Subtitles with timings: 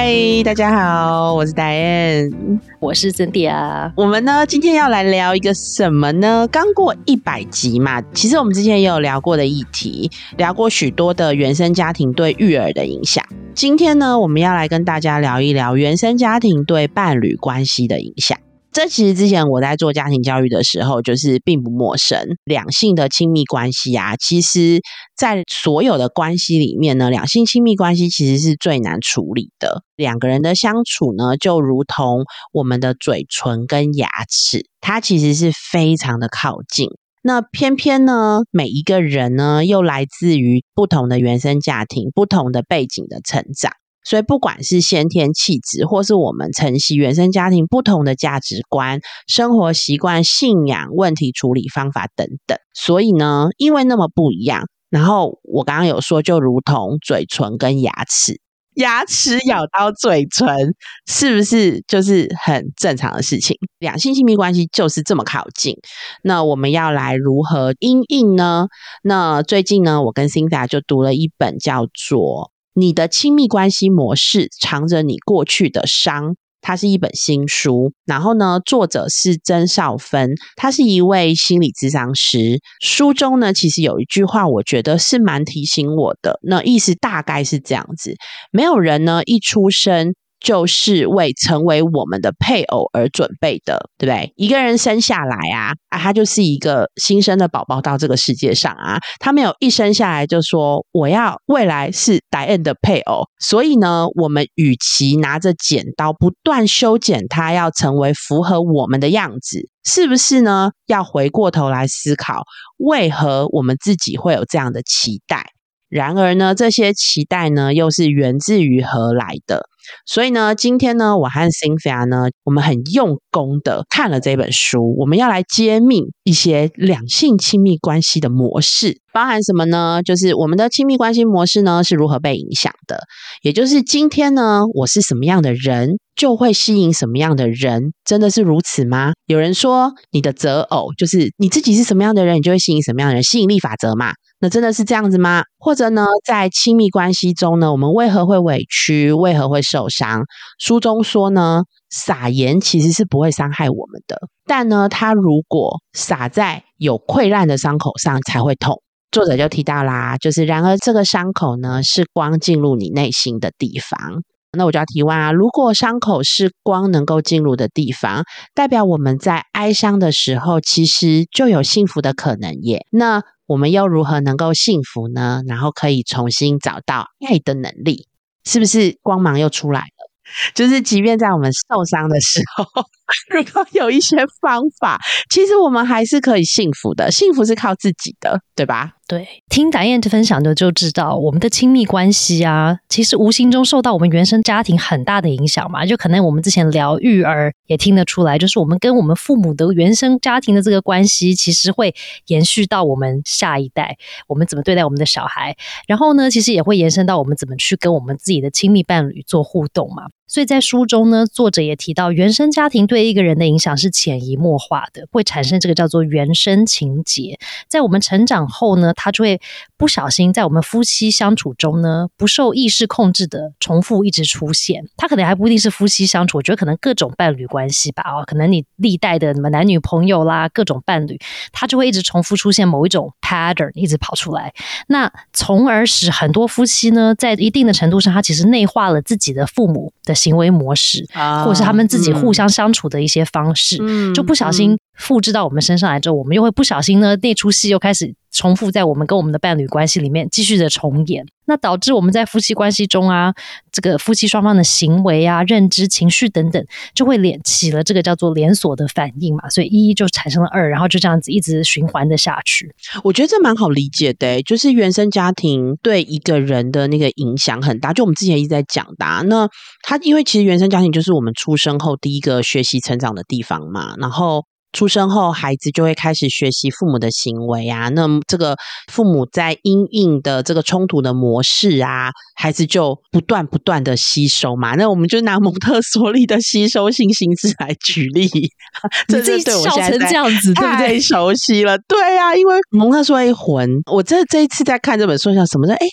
[0.00, 3.92] 嗨，大家好，我是戴恩，我是珍迪啊。
[3.96, 6.46] 我们呢今天要来聊一个什么呢？
[6.52, 13.24] 刚过一百集嘛，其实我们之前也有聊过的议题，聊过许多的原生家庭对育儿的影响。
[13.54, 18.38] 今天呢，我们要来跟大家聊一聊原生家庭对伴侣关系的影响。
[18.78, 22.36] 这其实之前我在做家庭教育的时候，就是并不陌生。
[22.44, 24.80] 两性的亲密关系啊，其实，
[25.16, 29.82] 在所有的关系里面呢，两性亲密关系其实是最难处理的。
[29.96, 32.22] 两个人的相处呢，就如同
[32.52, 36.86] 我们的嘴唇跟牙齿，它其实是非常的靠近。
[37.20, 43.72] 那偏偏呢，每一个人呢，又来自于不同的原生家庭、不同的背景的成长。
[44.04, 58.40] 所以，不管是先天气质，或是我们承袭原生家庭不同的价值观、生活习惯、信仰、问题处理方法等等，所以呢，因为那么不一样，然后我刚刚有说，就如同嘴唇跟牙齿，
[58.76, 60.74] 牙齿咬到嘴唇，
[61.06, 63.58] 是不是就是很正常的事情？
[63.78, 65.74] 两性亲密关系就是这么靠近，
[66.22, 68.68] 那我们要来如何应应呢？
[69.02, 72.52] 那最近呢，我跟 Cinda 就读了一本叫做。
[72.74, 77.92] 你的亲密关系模式藏着你过去的伤，它是一本新书。
[78.04, 82.60] 然后呢，作者是曾少芬，他是一位心理咨商师。
[82.80, 86.38] 书中呢，其实有一句话，我觉得是蛮提醒我的。
[86.42, 88.14] 那意思大概是这样子：
[88.52, 90.14] 没有人呢一出生。
[90.40, 94.32] 就是为成为我们的配偶而准备的，对不对？
[94.36, 110.70] 一个人生下来啊啊，他就是一个新生的宝宝到这个世界上啊，他没有一生下来就说我要未来是戴恩的配偶，所以呢，我们与其拿着剪刀不断修剪他，要成为符合我们的样子，是不是呢？
[110.86, 112.42] 要回过头来思考，
[112.78, 115.46] 为何我们自己会有这样的期待？
[115.88, 119.66] 然而呢，这些期待呢，又是源自于何来的？
[120.06, 130.02] 所以呢，今天呢，我和 Cynthia 呢，我们很用功的看了这本书，我们要来揭秘一些两性亲密关系的模式，包含什么呢？
[130.02, 133.00] 就是我们的亲密关系模式呢是如何被影响的，
[133.42, 139.12] 也就是今天呢，我是什么样的人，就会吸引什么样的人，真的是如此吗？
[139.26, 144.12] 有人说，你的择偶就是你自己是什么样的人，你就会吸引什么样的人，吸引力法则嘛。
[144.40, 145.42] 那真的是这样子吗？
[145.58, 149.12] 或者呢，在亲密关系中呢，我们为何会委屈？
[149.12, 150.22] 为何会受伤？
[150.58, 154.16] 书中说呢，撒盐其实是不会伤害我们的，
[154.46, 158.80] 但呢，它如果撒在有溃烂的伤口上才会痛。
[159.10, 164.22] 作者就提到啦，就是然而这个伤口呢，是光进入你内心的地方。
[164.56, 172.86] 那我就要提问啊，如果伤口是光能够进入的地方，代表我们在哀伤的时候，其实就有幸福的可能耶。
[172.90, 175.42] 那我们又如何能够幸福呢？
[175.46, 178.06] 然后可以重新找到爱的能力，
[178.44, 180.10] 是不是光芒又出来了？
[180.54, 182.64] 就是即便在我们受伤的时候，
[183.34, 184.98] 如果有一些方法，
[185.30, 187.10] 其实我们还是可以幸福的。
[187.10, 188.92] 幸福是靠自己的，对吧？
[189.08, 195.86] 对，听达燕的分享的就知道，我们的亲密关系啊，其实无形中受到我们原生家庭很大的影响嘛。
[195.86, 201.94] 就可能我们之前聊育儿也听得出来，就是我们跟我们父母的原生家庭的这个关系，其实会
[202.26, 210.02] 延续到我们下一代，我们怎么对待我们的小孩，然后呢，其实也会延伸到我们怎么去跟我们自己的亲密伴侣做互动嘛。
[210.28, 217.38] 所以在书中呢，作者也提到，原生家庭对一个人的影响是潜移默化的，会产生这个叫做原生情节。
[217.66, 219.40] 在我们成长后呢，他就会
[219.76, 224.84] 不小心在我们夫妻相处中呢，不受意识控制的重复一直出现。
[224.96, 228.02] 他可能还不一定是夫妻相处，我觉得可能各种伴侣关系吧。
[228.06, 231.18] 哦，可能你历代的什么男女朋友啦，各种伴侣，
[231.52, 234.52] 他就会一直重复出现某一种 pattern，一直跑出来。
[234.88, 240.18] 那从而使很多夫妻呢，在一定的程度上，他其实内化了自己的父母的。
[240.18, 241.06] 行为模式，
[241.44, 243.78] 或者是他们自己互相相处的一些方式，
[244.12, 248.12] 就不小心复制到我们身上来之后，我们又会不小心呢，那出戏又开始。
[248.38, 253.34] 重复在我们跟我们的伴侣关系里面继续的重演，那导致我们在夫妻关系中啊，
[253.72, 256.64] 这个夫妻双方的行为啊、认知、情绪等等，
[256.94, 262.72] 就会连起了这个叫做连锁的反应嘛，所以一就产生了二，然后就这样子一直循环的下去。
[263.02, 269.24] 我觉得这蛮好理解的，就是原生家庭对一个人的那个影响很大，就我们之前一直在讲的。
[269.26, 269.48] 那
[269.82, 274.44] 他因为其实原生家庭就是我们出生后第一个学习成长的地方嘛，然后。
[274.72, 277.88] 出生后，孩子就会开始学习父母的行为啊。
[277.88, 278.56] 那么，这个
[278.92, 284.74] 父母在因应的这个冲突的模式啊，孩子就不断不断的吸收嘛。
[284.74, 288.28] 那我们就拿蒙特梭利的吸收性心智来举例，
[289.08, 291.00] 你自己笑成这样子，对不对？
[291.00, 295.74] 熟悉了，对啊，因为蒙特梭利魂，我这这一次在看这本书，想什么的？
[295.74, 295.86] 哎。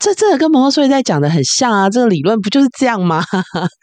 [0.00, 3.22] 这这个跟蒙特梭利在讲的很像啊，这个理论不就是这样吗？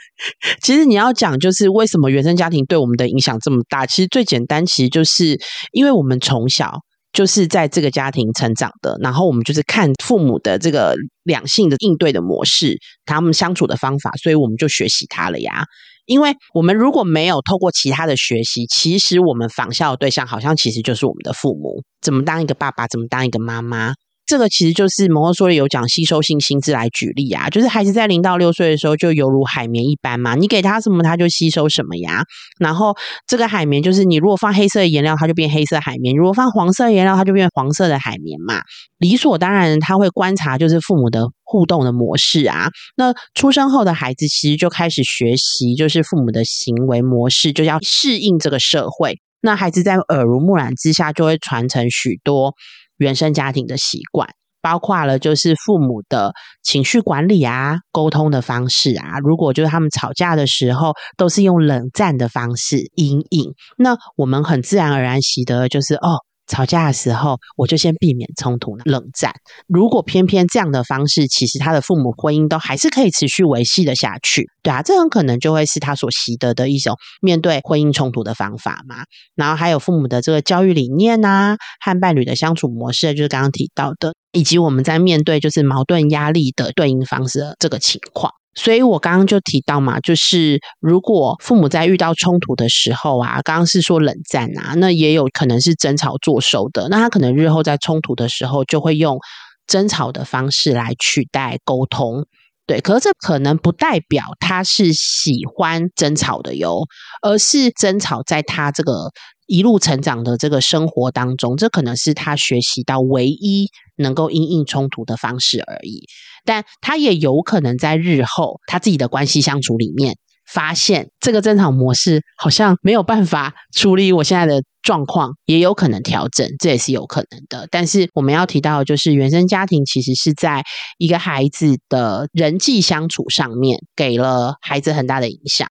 [0.64, 5.40] 其实你要讲就是为什么原生家庭对我们的影响这么大，其实最简单，其实就是
[5.72, 6.74] 因为我们从小
[7.14, 15.66] 就是在这个家庭成长的，然后我们就是看父母的这个两性的应对的模式，他们相处的方法，所以我们就学习他了呀。
[16.08, 23.94] 因为我们如果没有透过其他的学习，其实我们仿效的对象好像其实就是我们的父母，怎么当一个爸爸，怎么当一个妈妈。
[24.28, 32.24] 这个其实就是蒙特梭利有讲吸收性心智来举例啊，就是孩子在零到六岁的时候就犹如海绵一般嘛，你给他什么他就吸收什么呀。
[32.60, 32.94] 然后
[33.26, 38.62] 这个海绵就是你如果放黑色的颜料，它就变黑色海绵；如果放黄色颜料，它就变黄色的海绵嘛。
[38.98, 42.68] 理所当然，他会观察就是父母的互动的模式啊。
[42.98, 49.20] 那出生后的孩子其实就开始学习，就是父母的行为模式，就要适应这个社会。
[49.40, 52.56] 那孩子在耳濡目染之下，就会传承许多。
[52.98, 54.28] 原生家庭的习惯，
[54.62, 56.34] 包括了就是父母的
[56.64, 59.20] 情绪管理啊、沟通的方式啊。
[59.24, 66.27] 如果就是他们吵架的时候，都是用冷战的方式阴影，那我们很自然而然习得就是哦。
[66.48, 69.34] 吵架的时候，我就先避免冲突、冷战。
[69.68, 79.04] 如果偏偏这样的方式，其实他的父母婚姻都还是可以持续维系的下去，对啊，这很可能就会是他所习得的一种面对婚姻冲突的方法嘛。
[79.36, 88.34] 然后还有父母的这个教育理念啊，和伴侣的相处模式，就是刚刚提到的，以及我们在面对就是矛盾压力的对应方式的这个情况。
[88.58, 96.90] 所以我刚刚就提到嘛，就是如果父母在遇到冲突的时候啊，刚刚是说冷战啊，那也有可能是争吵作手的。
[96.90, 99.20] 那他可能日后在冲突的时候，就会用
[99.68, 102.26] 争吵的方式来取代沟通。
[102.66, 106.82] 对，可是这可能不代表他是喜欢争吵的哟，
[107.22, 109.12] 而是争吵在他这个。
[109.50, 116.06] 一路成长的这个生活当中，这可能是他学习到唯一能够因应冲突的方式而已。
[116.48, 120.16] 但他也有可能在日后他自己的关系相处里面，
[120.52, 127.68] 发现这个争吵模式好像没有办法处理我现在的状况，也有可能调整，这也是有可能的。
[127.70, 130.64] 但是我们要提到，就是原生家庭其实是在
[130.98, 135.68] 一个孩子的人际相处上面，给了孩子很大的影响。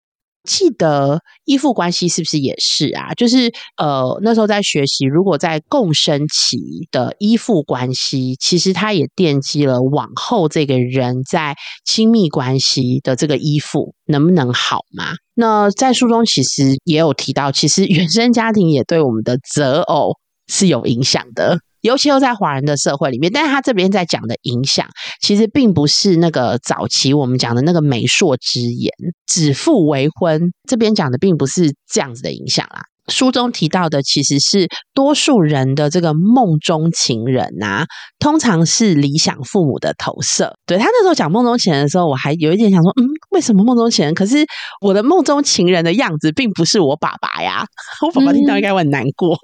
[0.46, 3.12] 记得依附关系是不是也是啊？
[3.14, 6.56] 就是呃，那时候在学习，如果在共生期
[6.90, 15.14] 的依附关系，其实它也奠基了往后这个人在亲密关系的这个依附能不能好吗？
[15.34, 20.12] 那在书中其实也有提到，其实原生家庭也对我们的择偶
[20.46, 21.58] 是有影响的。
[21.86, 24.86] 尤其又在华人的社会里面，但是他这边在讲的影响，
[25.20, 28.92] 其实并不是那个早期我们讲的那个媒妁之言、
[29.26, 32.82] 指腹为婚，这边讲的并不是这样子的影响啦。
[33.08, 37.86] 书中提到的其实是多数人的这个梦中情人啊，
[38.18, 40.56] 通常是理想父母的投射。
[40.66, 44.12] 对他那时候讲梦中情人的时候，我还有一点想说，嗯，为什么梦中情人？
[44.12, 44.44] 可是
[44.80, 47.64] 我的梦中情人的样子并不是我爸爸呀，
[48.04, 49.38] 我爸爸听到应该会很难过。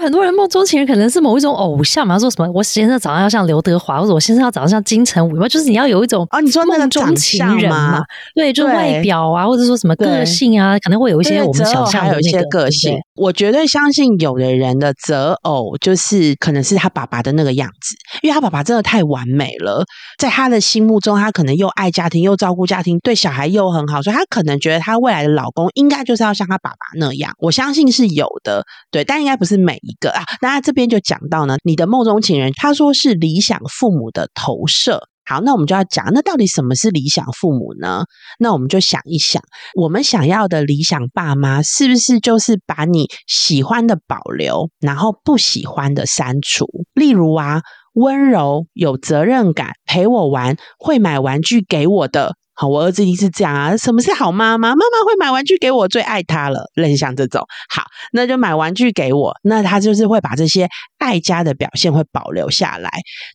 [0.00, 8.00] 很多人梦中情人可能是某一种偶像嘛，说什么我先生长得要像刘德华，或者我先生要长得像金城武，就是你要有一种啊，你说梦中情人嘛？
[8.34, 12.98] 对，就外表啊，或者说什么个性啊，可能会有一些我们想象的那个个性。
[13.14, 19.84] 我绝对相信，有的人的择偶就是可能是他爸爸的那个样子，因为他爸爸真的太完美了，
[20.18, 27.34] 在他的心目中，他可能又爱家庭，又照顾家庭，对小孩又很好，所以他可能觉得他未来的老公应该就是要像他爸爸那样。
[27.38, 30.22] 我相信是有的，对，但应该不是每一个啊。
[30.40, 35.08] 那他这边就讲到呢，你的梦中情人，他说是理想父母的投射。
[35.24, 38.04] 好，那我们就要讲，那到底什么是理想父母呢？
[38.40, 39.40] 那我们就想一想，
[39.76, 46.66] 我们想要的理想爸妈，是不是就是把你喜欢的保留，然后不喜欢的删除？
[46.94, 47.60] 例如啊，
[47.92, 52.34] 温柔、有责任感、陪我玩、会买玩具给我的。
[52.60, 53.74] 好，我儿子一定是这样啊！
[53.74, 54.68] 什么是好妈妈？
[54.68, 56.70] 妈妈会买玩具给我，最爱他了。
[56.74, 59.34] 类似像这种，好，那就买玩具给我。
[59.42, 62.90] 那他就是会把这些爱家的表现会保留下来。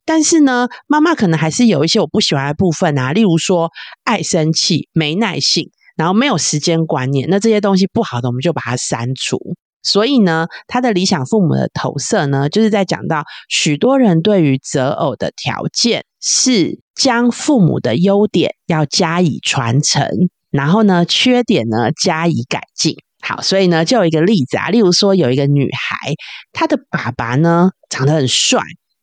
[0.05, 3.71] 但是呢，妈妈可能还是有一些我不喜欢的部分啊，例如说
[4.03, 7.27] 爱生气、没耐性，然后没有时间观念。
[7.27, 9.39] 那这些东西不好的，我们就把它删除。
[9.81, 16.84] 所以呢，他的理想父母的投射呢，就是在讲到许多人对于择偶的条件是。
[16.95, 20.07] 将父母的优点要加以传承，
[20.49, 22.95] 然后呢，缺点呢加以改进。
[23.21, 26.13] 好，所以呢，就有一个例子啊，例如说有一个女孩，
[26.53, 28.61] 她的爸爸呢长得很帅，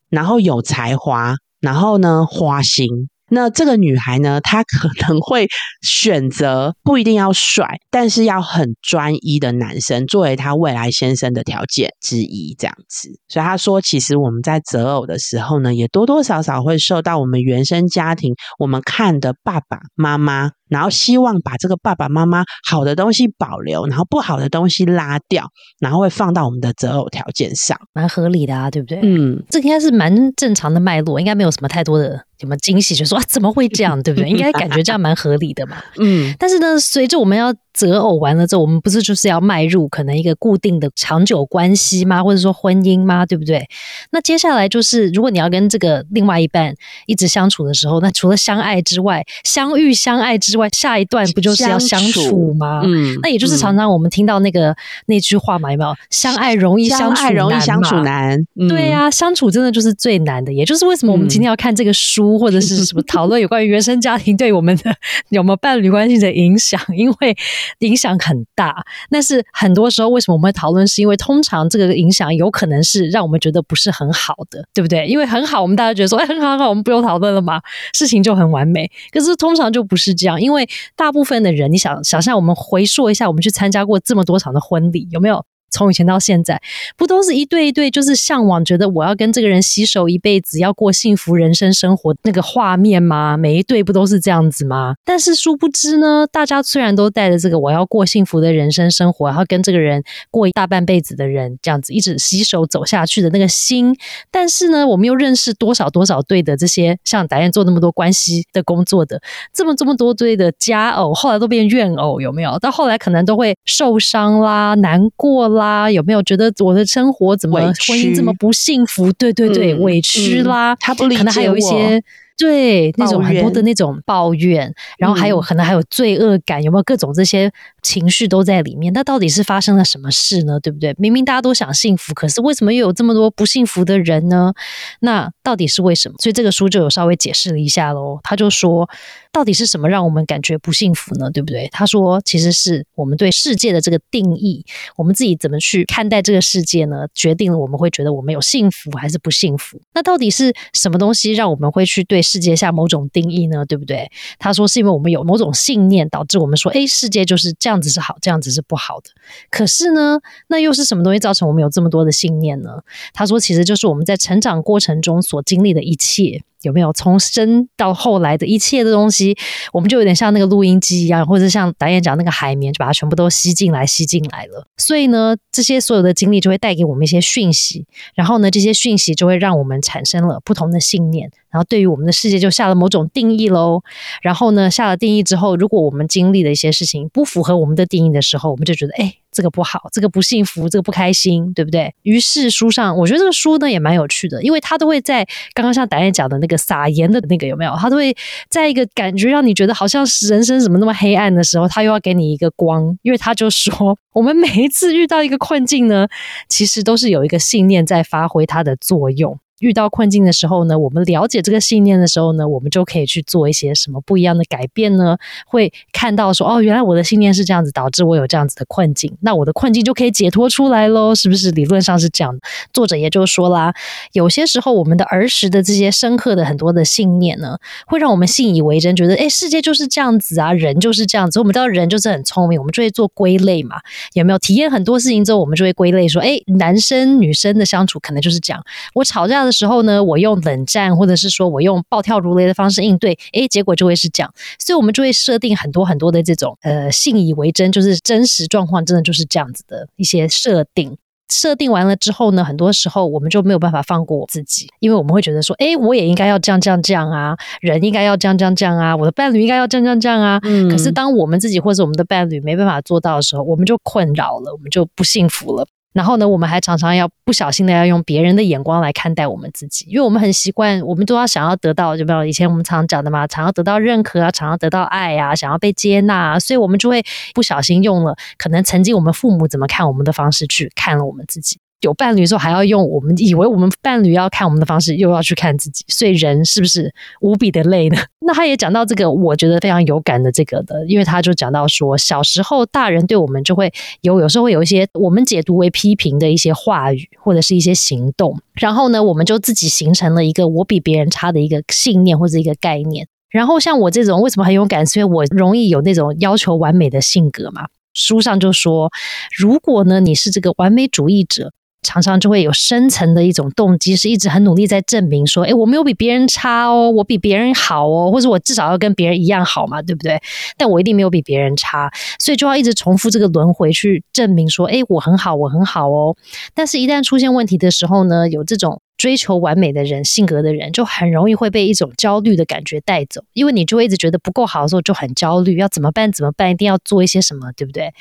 [0.09, 2.87] 然后有才华，然后呢花心。
[3.35, 5.49] 那这个女孩呢，她可能会
[5.81, 13.09] 选择不一定要帅，但是要很专一的男生作为她未来先生的条件之一，这样子。
[13.29, 20.51] 所以她说，其实我们在择偶的时候呢，也多多少少会受到我们原生家庭我们看的爸爸妈妈。
[20.69, 25.45] 然后希望把这个爸爸妈妈好的东西保留，然后不好的东西拉掉，
[25.79, 28.99] 然后会放到我们的择偶条件上，蛮合理的啊，对不对？
[29.03, 32.25] 嗯，这应该是蛮正常的脉络，应该没有什么太多的。
[32.43, 32.95] 什么惊喜？
[32.97, 34.03] 就说啊，怎么会这样？
[34.03, 34.29] 对不对？
[34.29, 35.77] 应该感觉这样蛮合理的嘛。
[35.99, 42.23] 嗯，但是呢，随着我们要择偶完了之后，我们不是就是要迈入可能一个固定的长久关系吗？
[42.23, 43.25] 或者说婚姻吗？
[43.25, 43.65] 对不对？
[44.11, 46.75] 那接下来就是，如果你要跟这个另外一半
[47.07, 52.83] 一直相处的时候，那除了相爱之外，相遇相爱之外，下一段不就是要相处吗？
[52.85, 54.75] 嗯，那也就是常常我们听到那个
[55.07, 55.95] 那句话嘛，有没有？
[56.11, 58.37] 相爱容易相处容易相处难。
[58.69, 60.53] 对呀，相处真的就是最难的。
[60.53, 62.32] 也就是为什么我们今天要看这个书。
[62.39, 64.95] 或者是什么 讨论有关于原生家庭对我们的
[65.31, 66.81] 有没有伴侣关系的影响？
[66.97, 67.37] 因为
[67.79, 68.85] 影响很大。
[69.11, 70.87] 但是很多时候，为什么我们会讨论？
[70.87, 75.07] 是因为通常这个影响有可能是让我们觉得不是很好的，对不对？
[75.07, 77.61] 因为很好，我们大家觉得说，哎，很好，很好，我们不用讨论了嘛，
[77.95, 78.91] 事情就很完美。
[79.11, 85.45] 可是通常就不是这样，因为大部分的人，你想想象，我们回溯一下，我们去参加过这么多场的婚礼，有没有？
[85.73, 86.61] 从以前到现在，
[86.97, 93.37] 不都是一对一对，就是向往，觉得我要跟这个人携手一辈子，要过幸福人生生活那个画面吗？
[93.37, 94.95] 每一对不都是这样子吗？
[95.05, 103.97] 但是殊不知呢，大家虽然都带着这个我要过幸福的人生生活，然后跟这个人过一大半辈子的人这样子一直携手走下去的那个心，
[104.31, 109.21] 但是呢，我们又认识多少多少对的这些像导演做那么多关系的工作的
[109.53, 112.59] 这么这么多对的佳偶，后来都变怨偶，有没有？
[112.59, 115.62] 到后来可能都会受伤啦，难过啦。
[115.63, 119.13] 啦，有没有觉得我的生活怎么婚姻这么不幸福？
[119.13, 122.03] 对对对，委屈啦，他不理解可能还有一些。
[122.39, 127.49] 对，那种很多的那种抱怨，然后还有可能还有罪恶感，有没有各种这些
[127.83, 128.93] 情绪都在里面？
[128.93, 130.59] 那到底是发生了什么事呢？
[130.61, 130.95] 对不对？
[130.99, 134.53] 明明大家都想幸福，可是为什么又有这么多不幸福的人呢？
[135.01, 136.15] 那到底是为什么？
[136.19, 138.19] 所以这个书就有稍微解释了一下喽。
[138.23, 138.89] 他就说，
[139.31, 141.31] 到底是什么让我们感觉不幸福呢？
[141.31, 141.69] 对不对？
[141.73, 144.65] 他说，其实是我们对世界的这个定义，
[144.97, 147.07] 我们自己怎么去看待这个世界呢？
[147.15, 149.81] 决定了我们会觉得我们有幸福还是不幸福。
[149.95, 152.23] 那到底是什么东西让我们会去对？
[152.23, 154.11] 世界下某种定义呢，对不对？
[154.39, 159.09] 他说是因为我们有某种信念，导致我们说，哎，世界就是这样这样子是好，这样子是不好的。
[159.51, 162.69] 可是呢，那又是什么东西造成我们有这么多的信念呢？
[163.15, 166.43] 他说，其实就是我们在成长过程中所经历的一切。
[166.63, 169.37] 有没有从生到后来的一切的东西，
[169.73, 174.67] 我们就有点像那个录音机一样，或者像导演讲那个海绵，就把它全部都吸进来，吸进来了。
[174.77, 183.83] 所以呢，这些所有的经历就会带给我们一些讯息，然后呢，这些讯息就会让我们产生了不同的信念，然后对于我们的世界就下了某种定义喽。
[184.23, 189.22] 然后呢，下了定义之后，如果我们经历的一些事情不符合我们的定义的时候，我们就觉得，哎。
[189.33, 191.93] 这个不好，这个不幸福，这个不开心，对不对？
[192.03, 197.75] 于是书上，我觉得这个书呢也蛮有趣的，因为他都会在刚刚像导演讲的那个撒盐的那个有没有？
[197.77, 198.15] 他都会
[198.49, 206.07] 在一个感觉让你觉得好像是人生怎么那么黑暗的时候，他又要给你一个光，因为他就说， 我们每一次遇到一个困境呢，
[206.49, 209.39] 其实都是有一个信念在发挥它的作用。
[209.63, 215.17] 遇到困境的时候呢，我们了解这个信念的时候呢，我们就可以去做一些什么不一样的改变呢？
[215.47, 221.53] 会看到说，哦，原来我的信念是这样子，导致我有这样子的困境，那我的困境就可以解脱出来喽，是不是？
[221.53, 222.37] 理论上是这样。
[222.73, 223.73] 作者也就说啦，
[224.13, 231.39] 有些时候我们的儿时的这些深刻的很多的信念呢，会让我们信以为真，觉得哎，世界就是这样子啊，人就是这样子。
[231.39, 233.77] 我们知道人就是很聪明，我们就会做归类嘛。
[234.15, 238.61] 有没有体验很多事情之后，我们就会归类说，哎，男生女生的相处可能就是这样。
[238.95, 239.52] 我吵架的。
[239.53, 250.97] 时候呢，我用冷战，或者是说我用暴跳如雷的方式应对，诶，结果就会是这样，所以我们就会设定很多很多的这种呃信以为真，就是真实状况真的就是这样子的一些设定。
[251.33, 260.39] 设定完了之后呢，很多时候我们就没有办法放过我自己，因为我们会觉得说，诶，我也应该要这样这样这样啊，人应该要这样这样这样啊，我的伴侣应该要这样这样这样啊。
[260.43, 260.69] 嗯。
[260.69, 265.67] 可是当我们自己或者我们的伴侣没办法做到的时候，我们就困扰了，我们就不幸福了。
[265.93, 277.03] 然后呢，我们还常常要不小心的要用别人的眼光来看待我们自己，因为我们很习惯，我们都要想要得到，就比如以前我们常讲的嘛，想要得到认可啊，想要得到爱啊，想要被接纳，所以我们就会
[277.35, 281.59] 不小心用了可能曾经我们父母怎么看我们的方式去看了我们自己。
[281.83, 287.99] 有伴侣的时候，还要用我们以为我们伴侣要看我们的方式，又要去看自己，所以人是不是无比的累呢？
[288.25, 303.09] 那他也讲到这个，我觉得非常有感的这个的，因为他就讲到说，小时候大人对我们就会有有时候会有一些我们解读为批评的一些话语或者是一些行动，然后呢，我们就自己形成了一个我比别人差的一个信念或者一个概念。
[303.29, 307.67] 然后像我这种为什么很勇敢，是因为我容易有那种要求完美的性格嘛。
[307.93, 308.89] 书上就说，
[309.37, 311.53] 如果呢你是这个完美主义者。
[311.83, 320.21] 常常就会有深层的一种动机，是一直很努力在证明说，哎，我没有比别人差哦，我比别人好哦，或者我至少要跟别人一样好嘛，对不对？
[320.57, 326.17] 但我一定没有比别人差，所以就要一直重复这个轮回去证明说，哎，我很好，我很好哦。
[326.55, 328.81] 但是，一旦出现问题的时候呢，有这种。
[328.97, 336.13] 追求完美的人，性格的人就很容易会被一种焦虑的感觉带走，因为你就会一直觉得不够好的时候就很焦虑，要怎么办？
[336.13, 336.51] 怎么办？
[336.51, 337.93] 一定要做一些什么，对不对？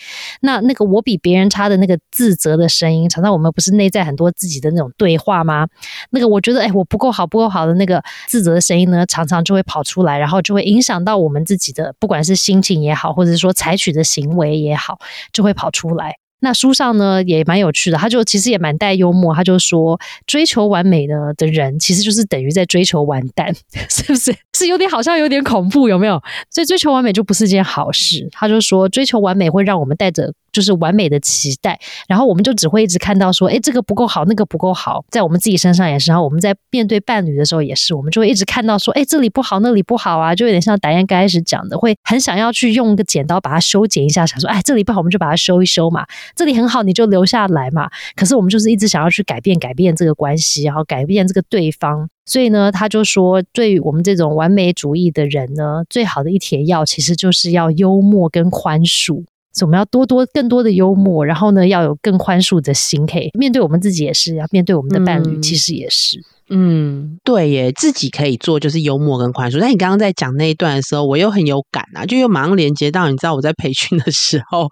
[0.42, 5.68] 那那个我比别人差的那个自责的声音，常常我们不是内在很多自己的那种对话吗？
[6.12, 15.00] 那个我觉得哎，我不够好，不够好的那个自责的声音呢，常常就会跑出来，然后就会影响到我们自己的，不管是心情也好，或者说采取的行为也好，
[15.34, 16.18] 就会跑出来。
[16.42, 23.54] 那书上呢也蛮有趣的，他就其实也蛮带幽默，他就说追求完美呢的人，其实就是等于在追求完蛋，
[23.90, 24.36] 是不是？
[24.54, 26.22] 是有点好像有点恐怖，有没有？
[26.50, 28.28] 所以追求完美就不是一件好事。
[28.32, 30.34] 他就说追求完美会让我们带着。
[30.52, 31.80] 就是完美的期待，
[32.10, 47.90] 然后我们就只会一直看到说，哎，这个不够好，那个不够好，在我们自己身上也是，然后我们在面对伴侣的时候也是，我们就会一直看到说，哎，这里不好，那里不好啊，就有点像达燕刚开始讲的，会很想要去用个剪刀把它修剪一下，想说，哎，这里不好，我们就把它修一修嘛，这里很好，你就留下来嘛。
[48.16, 59.24] 可是我们就是一直想要去改变，改变这个关系，然后改变这个对方，所以呢，他就说，对于我们这种完美主义的人呢，最好的一帖药其实就是要幽默跟宽恕。
[59.54, 66.18] 所以我们要多多更多的幽默，然后呢，要有更宽恕的心，可以面对我们自己，也是要面对我们的伴侣，其实也是。
[66.20, 66.24] 嗯，
[66.54, 69.58] 嗯对耶，自己可以做就是幽默跟宽恕。
[69.62, 74.68] 但你刚刚在讲那一段的时候，我又很有感啊，就又马上连接到你知道我在培训的时候，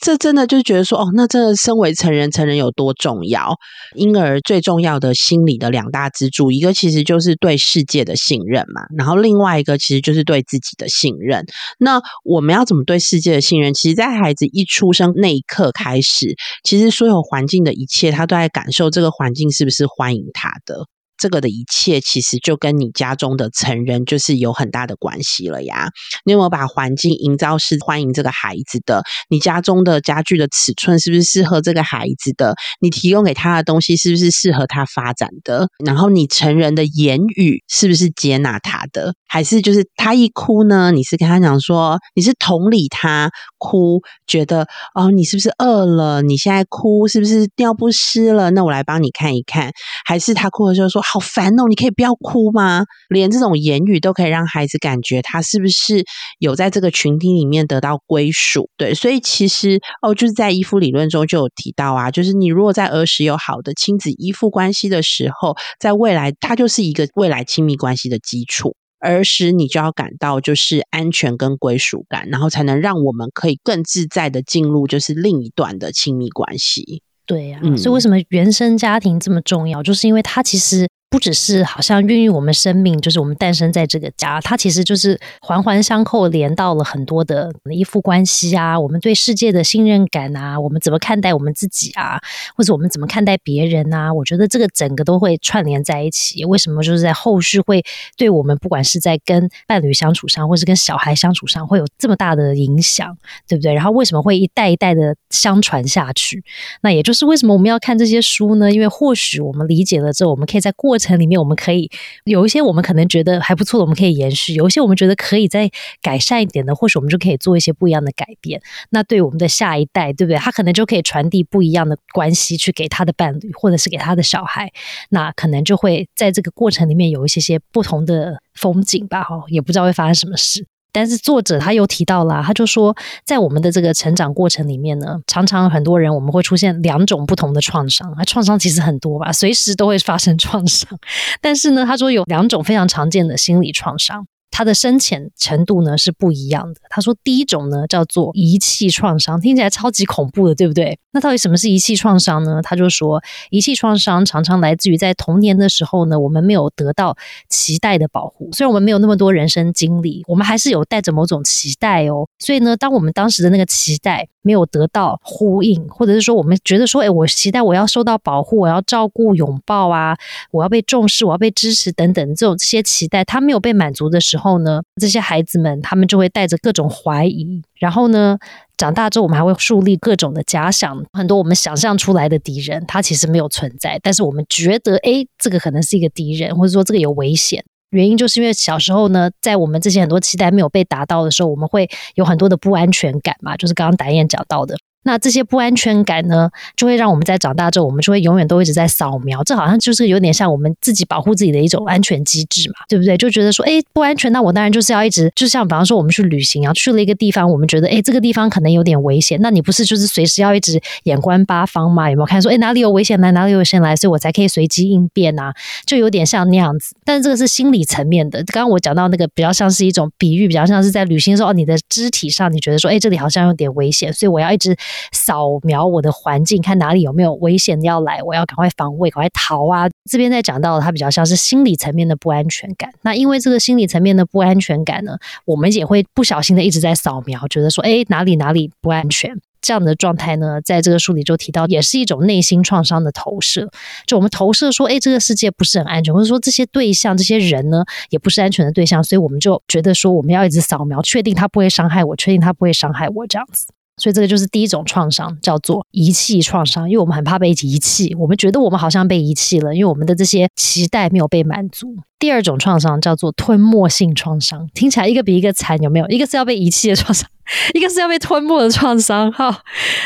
[0.00, 3.52] 这真的就觉得说，哦，那真的身为成人，成人有多重要？
[3.96, 11.44] 婴儿最重要的心理的两大支柱，一个其实就是对世界的信任嘛，然后另外一个其实就是对自己的信任。
[11.80, 13.74] 那我们要怎么对世界的信任？
[13.74, 20.86] 其实，在孩子一出生那一刻开始，其实所有环境的一切，他都在感受这个环境是不是欢迎他的。
[21.16, 25.88] 这个的一切其实就跟你家中的成人就是有很大的关系了呀。
[26.24, 29.02] 你有没有把环境营造是欢迎这个孩子的？
[29.28, 32.54] 你家中的家具的尺寸是不是适合这个孩子的？
[32.80, 35.68] 你提供给他的东西是不是适合他发展的？
[35.84, 39.14] 然后你成人的言语是不是接纳他的？
[39.26, 40.90] 还是就是他一哭呢？
[40.92, 46.22] 你是跟他讲说你是同理他哭，觉得哦你是不是饿了？
[46.22, 48.50] 你现在哭是不是尿不湿了？
[48.50, 49.72] 那我来帮你看一看。
[50.04, 51.04] 还是他哭的时候说。
[51.14, 51.68] 好烦哦！
[51.68, 52.86] 你可以不要哭吗？
[53.08, 56.04] 连这种言语都可以让孩子感觉他是不是
[56.40, 58.68] 有在这个群体里面得到归属？
[58.76, 68.74] 对，所以其实哦，就是在依附理论中就有提到啊，就是你如果在儿时有好的亲子依附关系的时候，在未来它就是一个未来亲密关系的基础。
[68.98, 77.02] 儿时你就要感到就是安全跟归属感，然后才能让我们可以更自在的进入就是另一段的亲密关系。
[77.24, 79.80] 对呀，所以为什么原生家庭这么重要？
[79.80, 80.88] 就是因为它其实。
[81.14, 92.20] 不只是好像孕育我们生命，就是我们诞生在这个家，它其实就是环环相扣，连到了很多的依附关系啊，我们对世界的信任感啊，我们怎么看待我们自己啊，
[92.56, 94.12] 或者我们怎么看待别人啊？
[94.12, 96.44] 我觉得这个整个都会串联在一起。
[96.46, 97.80] 为什么就是在后续会
[98.16, 103.72] 对我们，不管是在跟伴侣相处上，或是跟小孩相处上，会有这么大的影响，对不对？
[103.72, 106.42] 然后为什么会一代一代的相传下去？
[106.82, 108.72] 那也就是为什么我们要看这些书呢？
[108.72, 111.03] 因为或许我们理解了之后，我们可以在过程。
[111.04, 111.90] 层里面，我们可以
[112.24, 118.60] 有一些我们可能觉得还不错的，我们可以延续；有一些我们觉得可以再改善一点的，或许我们就可以做一些不一样的改变。
[118.90, 120.38] 那对我们的下一代，对不对？
[120.38, 124.72] 他可能就可以传递不一样的关系去给他的伴侣，或者是给他的小孩。
[125.10, 129.22] 那可能就会在这个过程里面有一些些不同的风景吧。
[129.22, 130.66] 哈，也不知道会发生什么事。
[130.94, 140.88] 但是作者他又提到了，他就说，在我们的这个成长过程里面呢，常常很多人我们会出现两种不同的创伤啊，创伤其实很多吧，随时都会发生创伤。
[141.42, 144.26] 但是呢，他说有两种非常常见的心理创伤。
[144.56, 146.80] 它的深浅程度呢是不一样的。
[146.88, 150.96] 他说，第一种呢叫做遗弃创伤，听起来超级恐怖的，对不对？
[151.10, 152.62] 那到底什么是遗弃创伤呢？
[152.62, 157.16] 他就说，遗弃创伤常常来自于在童年的时候呢，我们没有得到
[157.48, 158.48] 期待的保护。
[158.52, 162.28] 虽然我们没有那么多人生经历，我们还是有带着某种期待哦。
[162.38, 170.16] 所以呢，当我们当时的那个期待没有得到呼应，或者是说我们觉得说，哎，我期待我要受到保护，我要照顾、拥抱啊，
[170.52, 174.43] 我要被重视，我要被支持等等，这种这些期待，它没有被满足的时候。
[174.44, 178.36] 后呢，这些孩子们他们就会带着各种怀疑，然后呢，
[178.76, 187.64] 长大之后我们还会树立各种的假想，很多我们想象出来的敌人，他其实没有存在，但是我们觉得，哎，这个可能是一个敌人，或者说这个有危险。
[187.90, 194.76] 原因就是因为小时候呢，在我们这些很多期待没有被达到的时候，我们会有很多的不安全感嘛，就是刚刚导演讲到的。
[195.04, 199.42] 那这些不安全感呢，就会让我们在长大之后，我们就会永远都一直在扫描。
[199.44, 203.16] 这好像就是有点像我们自己保护自己的一种安全机制嘛，对不对？
[203.16, 212.10] 就觉得说，哎，不安全，那我当然就是要一直，就像比方说我们去旅行啊，去了一个地方，我们觉得，哎，这个地方可能有点危险，那你不是就是随时要一直眼观八方嘛？
[212.10, 215.52] 有没有看说，哎，哪里有危险来，哪里有危险来，所以我才可以随机应变啊？
[215.86, 216.94] 就有点像那样子。
[217.04, 218.38] 但是这个是心理层面的。
[218.44, 224.76] 刚刚我讲到那个比较像是一种比喻，比较像是在旅行的时候，你的肢体上你觉得说，哎，这里好像有点危险，所以我要一直
[225.12, 225.86] 扫描。
[225.86, 229.88] 我的环境，看哪里有没有危险要来，我要赶快防卫，赶快逃啊！
[230.10, 232.90] 这边在讲到，它比较像是心理层面的不安全感。
[233.02, 239.38] 那因为这个心理层面的不安全感呢，我们也会不小心的一直在扫描，觉得说，哎，哪里哪里不安全？
[239.60, 243.70] 这样的状态呢，在这个书里就提到，也是一种内心创伤的投射。
[244.06, 253.66] 就我们投射说，哎，这个世界不是很安全，或者说这些对象、这些人呢，也不是安全的对象，所以我们就觉得说，我们要一直扫描，确定他不会伤害我，确定他不会伤害我，这样子。
[253.96, 256.88] 所以这个就是第一种创伤，叫做遗弃创伤。
[256.88, 261.96] 因为我们很怕被遗弃，我们觉得我们好像被遗弃了，因为我们的这些期待没有被满足。
[262.18, 266.08] 第二种创伤叫做吞没性创伤，听起来一个比一个惨，有没有？
[266.08, 267.28] 一个是要被遗弃的创伤。
[267.74, 269.62] 一个是要被吞没的创伤，哈，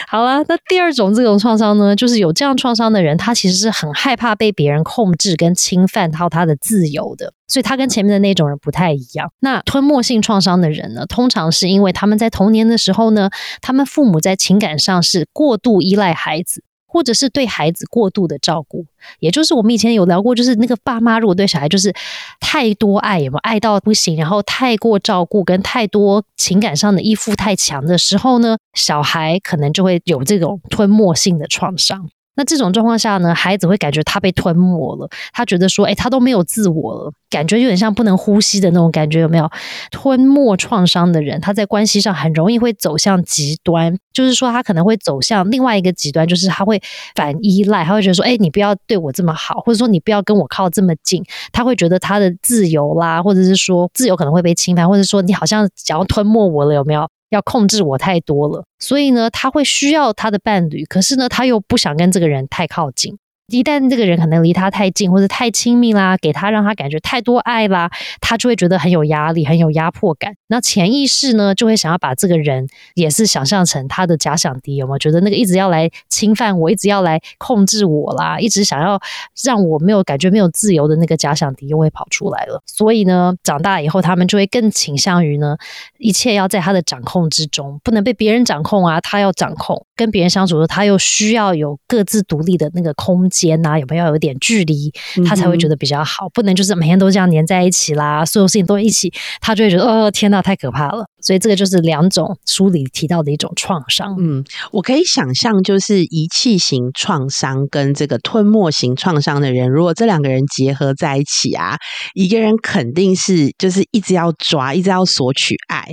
[0.09, 9.31] 好了，那第二种这种创伤呢，就是有这样创伤的人，他其实是很害怕被别人控制跟侵犯到他的自由的，所以他跟前面的那种人不太一样。
[9.41, 16.63] 那吞没性创伤的人呢，通常是因为他们在童年的时候呢，他们父母在情感上是过度依赖孩子。
[16.91, 18.87] 或者是对孩子过度的照顾，
[19.21, 21.95] 也就是我们以前有聊过，就是那个爸妈如果对小孩就是
[22.41, 32.09] 太多爱，有没有爱到不行，然后太过照顾跟太多情感上的依附太强的时候呢，小孩可能就会有这种吞没性的创伤。
[32.39, 39.51] 那这种状况下呢，孩子会感觉他被吞没了，他觉得说，哎，他都没有自我了，感觉有点像不能呼吸的那种感觉，有没有？
[39.91, 46.81] 吞没创伤的人，他在关系上很容易会走向极端，就是说他可能会走向另外一个极端，就是他会
[47.17, 51.21] 反依赖，他会觉得说，哎，你不要对我这么好，或者说你不要跟我靠这么近，
[51.51, 57.09] 他会觉得他的自由啦，或者是说自由可能会被侵犯，或者说你好像想要吞没我了，有没有？
[57.31, 63.19] 要控制我太多了，所以呢，他会需要他的伴侣，可是呢，他又不想跟这个人太靠近。
[63.51, 70.35] 一旦这个人可能离他太近或者太亲密啦，给他让他感觉太多爱啦，他就会觉得很有压力、很有压迫感。
[70.49, 74.99] 那潜意识呢，就会想要把这个人也是想象成他的假想敌，有没有？
[74.99, 79.01] 觉得那个一直要来侵犯我、一直要来控制我啦，一直想要
[79.43, 82.61] 让我没有感觉、没有自由的那个假想敌又会跑出来了。
[82.67, 85.57] 所以呢，长大以后他们就会更倾向于呢，
[85.99, 89.87] 一切要在他的掌控之中，不能被别人掌控啊，他要掌控。
[89.97, 94.93] 跟别人相处的时候，他又需要有各自独立的那个空间呐，有没有有一点距离，
[95.27, 96.29] 他才会觉得比较好。
[96.33, 101.05] 不能就是每天都这样黏在一起啦，所有事情都一起，他就会觉得哦天呐，太可怕了。
[101.21, 104.15] 所以这个就是两种书里提到的一种创伤。
[104.21, 111.77] 嗯，我可以想象，就是遗弃型创伤跟这个吞没型创伤的人，如果这两个人结合在一起啊，
[112.15, 115.85] 一个人肯定是就是一直要抓，一直要索取爱，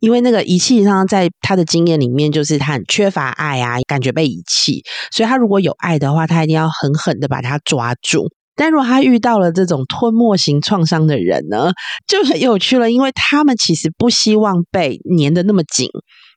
[0.00, 3.54] 因为那个遗弃上在他的经验里面，就是他很缺乏爱。
[3.54, 8.28] 啊，感觉被遗弃，所以他如果有爱的话，他一定要狠的把他抓住。
[8.56, 11.72] 但如果他遇到了这种吞没型创伤的人呢，
[12.06, 15.88] 就很有趣了，因为他们其实不希望被粘的那么紧，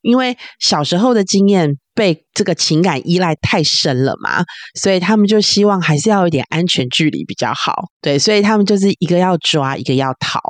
[0.01, 4.43] 因为小时候的经验被这个情感依赖太深了嘛，
[4.81, 7.83] 所以他们就希望还是要有点安全距离比较好。
[8.01, 10.41] 对，所以他们就是一个要抓，一个要逃，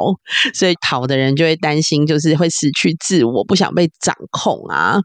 [0.53, 5.01] 所以逃的人就会担心，就是会失去自我，不想被掌控啊。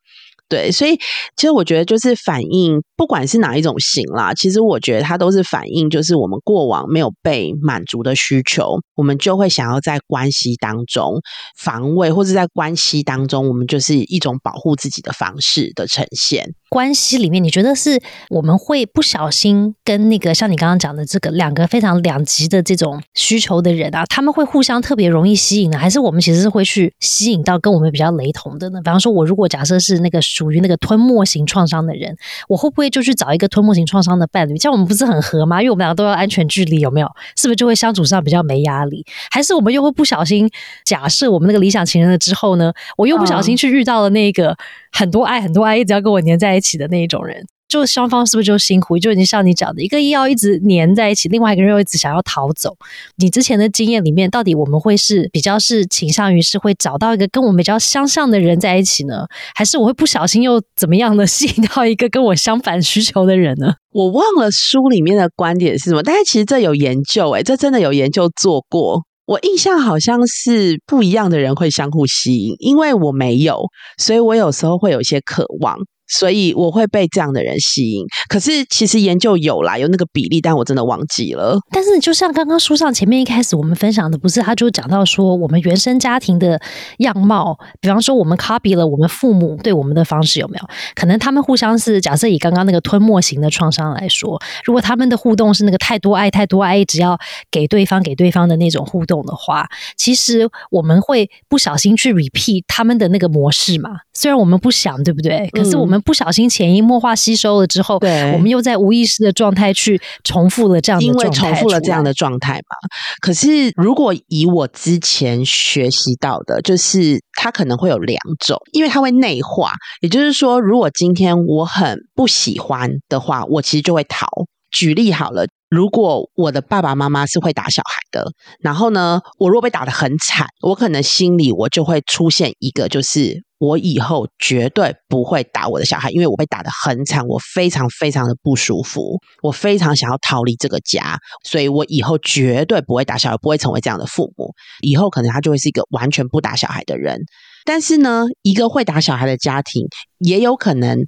[0.53, 0.95] 对，所以
[1.35, 11.23] 其实我觉得就是反映，不管是哪一种型啦，其实我觉得它都是反映，就是我们过往没有被满足的需求，我们就会想要在关系当中
[11.59, 16.55] 防卫，或者在关系当中，我们就是一种保护自己的方式的呈现。
[16.73, 25.77] 关系里面，你觉得是我们会不小心跟那个像你刚刚讲的这个两个非常两极的这种需求的人啊，他们会互相特别容易吸引呢？
[25.77, 28.81] 还是我们其实是会去吸引到跟我们比较雷同的呢？
[28.81, 32.17] 比方说，我如果假设是那个属于那个吞没型创伤的人，
[32.49, 34.57] 我会不会就去找一个吞没型创伤的伴侣？
[34.57, 35.61] 这样我们不是很合吗？
[35.61, 37.09] 因为我们两个都要安全距离，有没有？
[37.37, 39.05] 是不是就会相处上比较没压力？
[39.31, 40.49] 还是我们又会不小心
[40.87, 44.57] 假设我们那个理想情人了之后呢，我又不小心去遇到了那个？
[44.93, 48.99] 很多爱，很多爱，一直要跟我黏在一起的那一种人，就双方是不是就辛苦？
[48.99, 52.77] 就已经像你讲的，一个要一直黏在一起，另外一个人又一直想要逃走。
[53.17, 63.75] 你之前的经验里面，到底我们会是比较是倾向于是会找到一个跟我们比较相像的人在一起呢，还是我会不小心又怎么样的吸引到一个跟我相反需求的人呢？
[63.93, 69.05] 我忘了书里面的观点是什么，但是其实这有研究，诶这真的有研究做过。
[69.33, 73.63] 我印象好像是不一样的人会相互吸引，因为我没有，
[73.97, 75.79] 所以我有时候会有些渴望。
[76.13, 81.59] 所以我会被这样的人吸引，可是其实研究有啦，有那个比例，但我真的忘记了。
[81.71, 86.61] 但是就像刚刚书上前面一开始我们分享的，不是他就讲到说，我们原生家庭的
[86.99, 97.19] 样貌，比方说我们 copy 了我们父母对我们的方式，有没有可能他们互相是假设以刚刚那个吞没型的创伤来说，如果他们的互动是那个太多爱太多爱，只要
[97.51, 103.91] 给对方给对方的那种互动的话，其实我们会不小心去 repeat 他们的那个模式嘛？
[104.23, 105.49] 虽然我们不想，对不对？
[105.53, 106.01] 可是我们。
[106.03, 112.77] 不小心潜移默化吸收了之后，对，我们又在无意识的状态去重复了这样的，因为重复了这样的状态嘛。
[113.21, 119.73] 可是如果以我之前学习到的，就是它可能会有两种，因为它会内化。
[120.01, 124.27] 也就是说，如果今天我很不喜欢的话，我其实就会逃。
[124.71, 133.43] 举例好了，如果我的爸爸妈妈是会打小孩的，然后呢，我若被打得很惨，我可能心里我就会出现一个就是。
[133.63, 144.53] 我以后绝对不会打我的小孩，因为我被打的很惨，我非常非常的不舒服，我非常想要逃离这个家，所以我以后绝对不会打小孩，不会成为这样的父母。
[144.81, 147.21] 以后可能他就会是一个完全不打小孩的人。
[147.65, 149.87] 但是呢，一个会打小孩的家庭，
[150.19, 150.99] 也有可能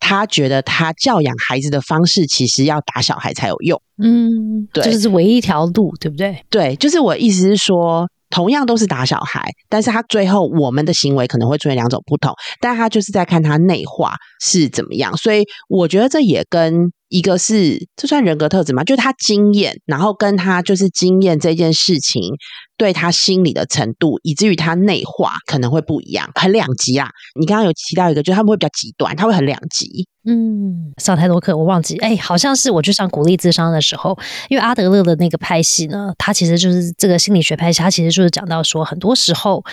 [0.00, 3.82] 他觉得他教养孩子的方式，其实要打小孩才有用。
[4.02, 6.42] 嗯，对，这是唯一一条路，对不对？
[6.48, 8.08] 对，就是我意思是说。
[8.30, 18.84] 同样都是打小孩，但是他最后我们的行为可能会出现两种不同，但他就是在看他内化是怎么样，所以我觉得这也跟一个是这算人格特质吗？
[18.84, 22.22] 就是他经验，然后跟他就是经验这件事情
[22.76, 27.08] 对他心理的程度，以至于他内化可能会不一样，很两极啊。
[27.38, 30.06] 你刚刚有提到一个，就是他们会比较极端，他会很两极。
[30.30, 34.18] 嗯，上太多课，我忘记，哎，好像是我去上鼓励智商的时候，
[34.50, 39.64] 因为阿德勒的那个派系呢，他其实就是这个心理学派系，他其实就是讲到说，很多时候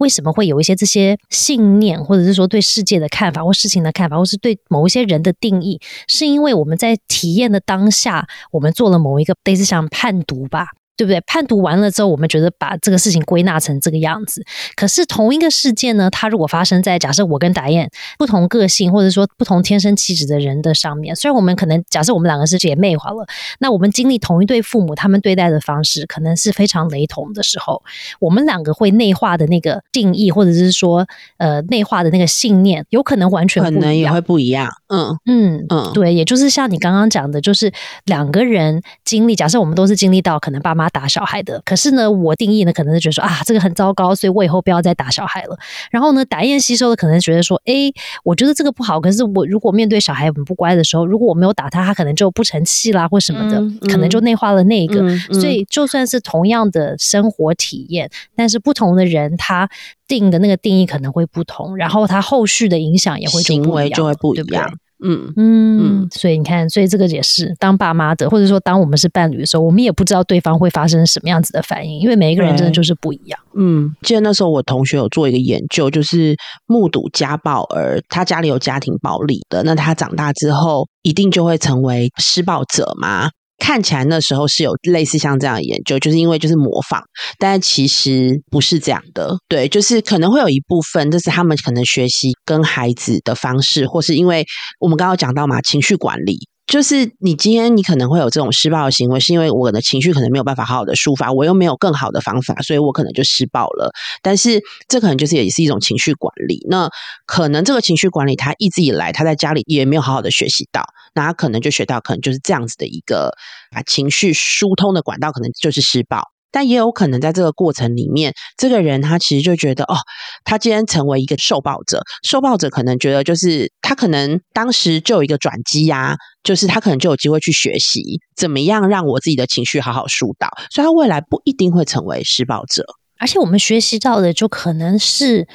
[0.00, 10.66] 为什么会有一些这些信念，或者是说对世界的看法，或事情的看法，或是对某一些人的定义，是因为我们在体验的当下，我们做了某一个类似像判读吧。
[10.96, 11.20] 对不对？
[11.26, 14.44] 判读完了之后，我们觉得把这个事情归纳成这个样子。
[14.76, 23.26] 可是同一个事件呢，它如果发生在假设我跟达燕不同个性，或者说不同天生气质的人的上面，虽然我们可能假设我们两个是姐妹好了，
[23.58, 27.82] 那我们经历同一对父母，他们对待的方式可能是非常雷同的时候，
[28.20, 31.06] 我们两个会内化的那个定义，或者是说
[31.38, 34.70] 呃内化的那个信念，有可能完全可能也会不一样。
[34.88, 37.72] 嗯嗯嗯，对，也就是像你刚刚讲的，就是
[38.04, 40.81] 两个人经历，假设我们都是经历到可能爸妈。
[40.90, 45.58] 打小孩的，可是呢，我定义呢，可能是觉得说啊，这个很糟糕，所以我以后不要再打小孩了。
[45.90, 47.92] 然后呢，打燕吸收的可能觉得说，哎，
[48.24, 49.00] 我觉得这个不好。
[49.00, 55.16] 可是我如果面对小孩很不乖的时候，如果我没有打他，他可能就不成器啦，或什么的，可能就内化了那个。
[55.32, 59.68] 所以就算是同样的生活体验，但是不同的人他
[60.06, 64.78] 定的那个定义可能会不同，然后他后续的影响也会行为就会不一样。
[65.02, 73.38] 嗯嗯，所以你看，所以这个也是当爸妈的，或者说当我们是伴侣的时候，我们也不知道对方会发生什么样子的反应，因为每一个人真的就是不一样。
[73.54, 76.36] 嗯，记得那时候我同学有做一个研究，就是
[76.66, 83.30] 目睹家暴儿，他家里有家庭暴力的，那他长大之后一定就会成为施暴者吗？
[83.62, 87.00] 看起来那时候是有类似像这样的研究，就是因为就是模仿，
[87.38, 89.36] 但其实不是这样的。
[89.48, 94.44] 对，就是可能会有一部分，这是他们可能学习跟孩子的方式，或是因为
[94.80, 96.40] 我们刚刚讲到嘛，情绪管理。
[96.72, 103.92] 就是你今天你可能会有这种施暴的行为，是因为我的情绪可能没有办法好好的抒发，我又没有更好的方法，所以我可能就施暴了。
[104.22, 106.66] 但是这可能就是也是一种情绪管理。
[106.70, 106.88] 那
[107.26, 110.82] 可能这个情绪管理，他一直以来他在家里也没有好好的学习到，
[111.14, 113.34] 那他可能就学到可能就是这样子的一个
[113.70, 116.31] 把情绪疏通的管道，可能就是施暴。
[116.52, 119.96] 但也有可能在这个过程里面，这个人他其实就觉得，哦，
[120.44, 132.84] 他今天成为一个受暴者，受暴者可能觉得就是他可能当时就有一个转机呀，就是他可能就有机会去学习怎么样让我自己的情绪好好疏导，所以他未来不一定会成为施暴者。
[133.18, 135.46] 而且我们学习到的就可能是，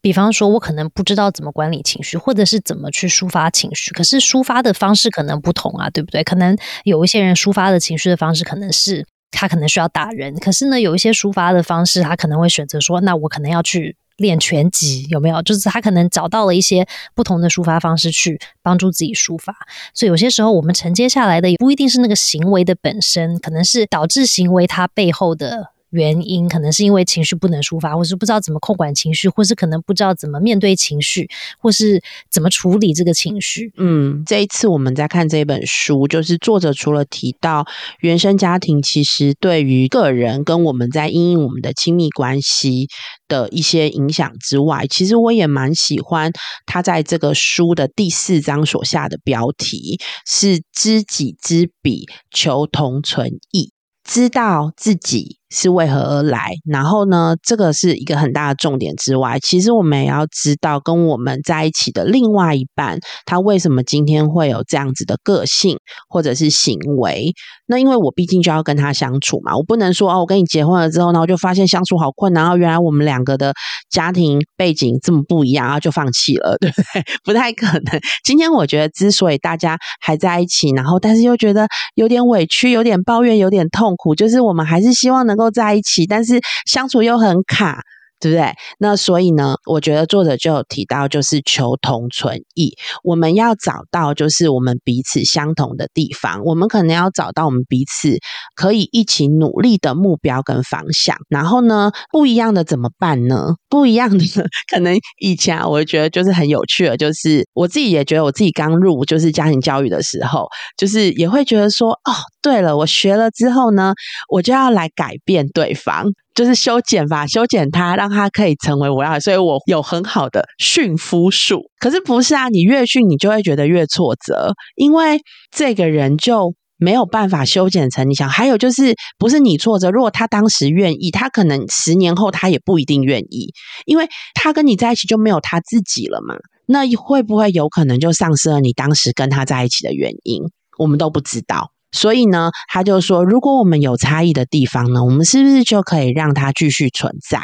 [0.00, 6.22] 比方说我可能不知道怎么管理情绪，或者是怎么去抒发情绪，可是抒发的方式可能不同啊，对不对？
[6.22, 9.06] 可能有一些人抒发的情绪的方式可能是。
[9.34, 19.54] 他可能需要打人，可是呢，有一些抒发的方式，他可能会选择说：“那我可能要去练拳击，有没有？”就是他可能找到了一些不同的抒发方式去帮助自己抒发。
[19.92, 25.73] 所以有些时候，我们承接下来的也不一定是那个行为的本身，可能是导致行为它背后的。
[25.94, 31.28] 原因，可能是因为情绪不能抒发，或是不知道怎么控管情绪，或是可能不知道怎么面对情绪，
[31.58, 33.72] 或是怎么处理这个情绪。
[33.76, 37.64] 嗯，这一次我们在看这本书，就是作者除了提到
[38.00, 42.88] 原生家庭，其实对于个人跟我们在经营我们的亲密关系
[43.28, 46.32] 的一些影响之外，其实我也蛮喜欢
[46.66, 53.70] 他在这个书的第四章所下的标题是“知己知彼，求同存异”，
[54.02, 55.38] 知道自己。
[55.54, 56.50] 是为何而来？
[56.64, 57.36] 然后呢？
[57.42, 67.32] 这个是一个很大的重点之外，其实我们也要知道，跟我们在一起的另外一半，他为什么今天会有这样子的个性或者是行为？
[67.66, 73.52] 那因为我毕竟就要跟他相处嘛，我不能说哦，我跟你结婚了之后，然后就发现相处好困难，然后原来我们两个的
[73.90, 77.04] 家庭背景这么不一样，然后就放弃了， 对不对？
[77.24, 78.00] 不太可能。
[78.24, 85.43] 今天我觉得，之所以大家还在一起，然后但是又觉得有点委屈、有点抱怨、有点痛苦，就是我们还是希望能够。
[85.44, 87.82] 都在一起，但是相处又很卡。
[88.20, 88.52] 对不对？
[88.78, 92.72] 那所以呢，我觉得作者就有提到，就是求同存异。
[93.02, 98.16] 我们要找到就是我们彼此相同的地方，我们可能要找到我们彼此
[98.54, 101.16] 可以一起努力的目标跟方向。
[101.28, 103.54] 然后呢，不一样的怎么办呢？
[103.68, 104.24] 不一样的
[104.72, 110.46] 可能以前，我觉得就是很有趣的，就是我自己也觉得我自己刚入就是家庭教育的时候，
[110.76, 113.92] 就是也会觉得说，哦，对了，我学了之后呢，
[114.30, 116.06] 我就要来改变对方。
[116.34, 121.62] 就是修剪吧，修剪它，让它可以成为我要，所以我有很好的驯夫术。
[121.78, 122.48] 可是不是啊？
[122.48, 125.20] 你越训，你就会觉得越挫折，因为
[125.54, 128.28] 这个人就没有办法修剪成你想。
[128.28, 133.52] 还有就是，不是你挫折，如果他当时愿意，他可能十年后他也不一定愿意，
[133.86, 136.34] 因为他跟你在一起就没有他自己了嘛。
[136.66, 140.42] 那会不会有可能就丧失了你当时跟他在一起的原因？
[140.78, 141.73] 我们都不知道。
[141.94, 147.40] 所以呢，他就说，如果我们有差异的地方呢，我们是不是就可以让它继续存在？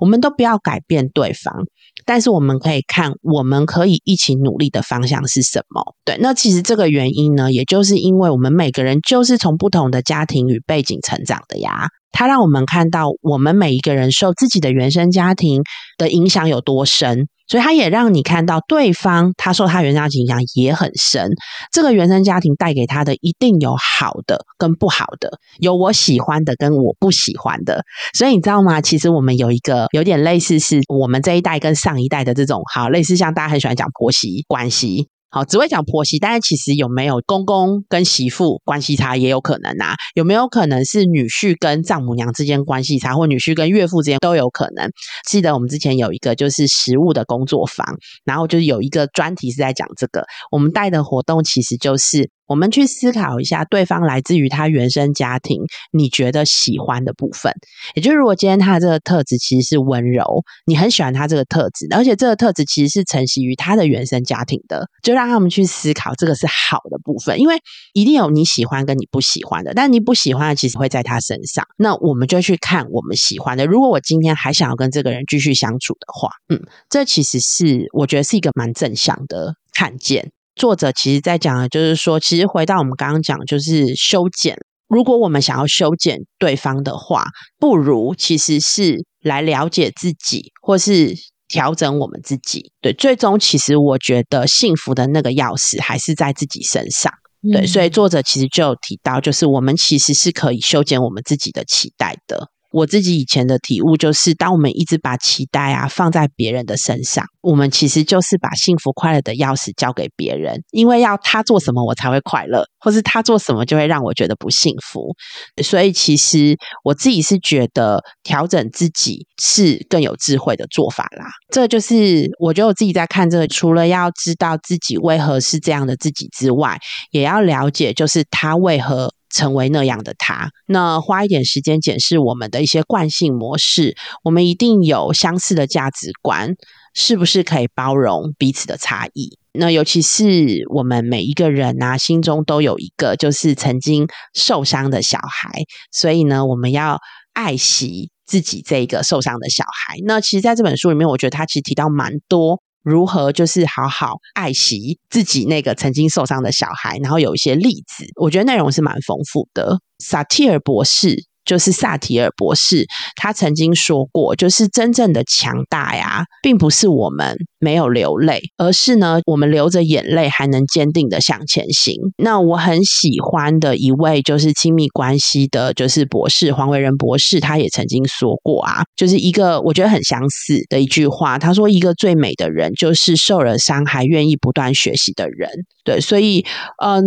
[0.00, 1.64] 我们都不要改变对方，
[2.04, 5.94] 但是我们可以看，我们可以一起努力的方向是什么？
[6.04, 11.88] 对，那其实这个原因呢，也就是因为我们每个人就是从不同的家庭与背景成长的呀。
[12.12, 15.62] 他让我们看到，我们每一个人受自己的原生家庭
[15.98, 17.28] 的影响有多深。
[17.48, 21.30] 所以他也让你看到对方，他受他原生家庭影响也很深。
[21.72, 27.84] 这个原生家庭带给他的一定有好的跟不好的，有我喜欢的跟我不喜欢的。
[28.14, 28.80] 所以你知道吗？
[28.80, 35.08] 其实我们有一个有点类似，是我们这一代跟上一代的这种，好类似像大家很喜欢讲婆媳关系。
[35.28, 39.94] 好，只会讲婆媳，但是其实有没有公公跟媳妇关系差也有可能啊？
[40.14, 44.88] 有没有可能是女婿跟丈母娘之间关系差，或女婿跟岳父之间都有可能？
[45.28, 47.86] 记得我们之前有一个就是食物的工作坊，
[48.24, 52.30] 然后就是有一个专题是在讲这个，我们带的活动其实就是。
[52.46, 57.52] 我们去思考一下，对方来自于他原生家庭，你觉得喜欢的部分，
[57.94, 67.56] 也就是如果今天他的这个特质其实是温柔，你很喜欢他这个特质，而且这个特质其实是承袭于他的原生家庭的，就让他们去思考这个是好的部分，因为
[67.92, 73.66] 一定有你喜欢跟你不喜欢的，但你不喜欢的其实会在他身上，那我们就去看我们喜欢的。
[73.66, 80.30] 如果我今天还想要跟这个人继续相处的话，嗯，这其实是我觉得是一个蛮正向的看见。
[80.56, 84.56] 作者其实在讲的就是说，其实回到我们刚刚讲，就是修剪。
[84.88, 87.24] 如果我们想要修剪对方的话，
[87.58, 91.12] 不如其实是来了解自己，或是
[91.48, 92.70] 调整我们自己。
[92.80, 97.12] 对，最终其实我觉得幸福的那个钥匙还是在自己身上。
[97.52, 102.48] 对，所以作者其实就有提到，就是我们其实是可以修剪我们自己的期待的。
[102.76, 115.16] 我自己以前的体悟就是，当我们一直把期待啊放在别人的身上，我们其实就是把幸福快乐的钥匙交给别人，因为要他做什么我才会快乐，或是他做什么就会让我觉得不幸福。
[115.64, 121.24] 所以其实我自己是觉得调整自己是更有智慧的做法啦。
[121.50, 126.78] 这就是我觉得我自己在看这个，除了要知道自己为何是这样的自己之外，
[127.10, 129.15] 也要了解就是他为何。
[129.36, 133.94] 成为那样的他，那花一点时间检视我们的一些惯性模式，
[134.24, 136.54] 我们一定有相似的价值观，
[136.94, 139.38] 是不是可以包容彼此的差异？
[139.52, 145.50] 那尤其是我们每一个人啊，心中都有一个就是曾经受伤的小孩，
[145.92, 146.98] 所以呢，我们要
[147.34, 149.96] 爱惜自己这个受伤的小孩。
[150.06, 152.62] 那其实，在这本书里面，我觉得他其实提到蛮多。
[152.88, 159.80] 如何就是好好爱惜自己那个曾经受伤的小孩，然后有一些例子，我觉得内容是蛮丰富的。
[159.98, 162.84] 萨提尔博士就是萨提尔博士，
[163.14, 171.94] 他曾经说过，就是真正的强大呀，并不是我们没有流泪，而是呢，我们流着眼泪还能坚定的向前行。
[172.18, 185.48] 那我很喜欢的一位就是亲密关系的，就是博士黄维仁博士，他也曾经说过啊，就是一个我觉得很相似的一句话，他说：“一个最美的人，就是受了伤还愿意不断学习的人。”
[185.84, 186.44] 对，所以，
[186.82, 187.04] 嗯，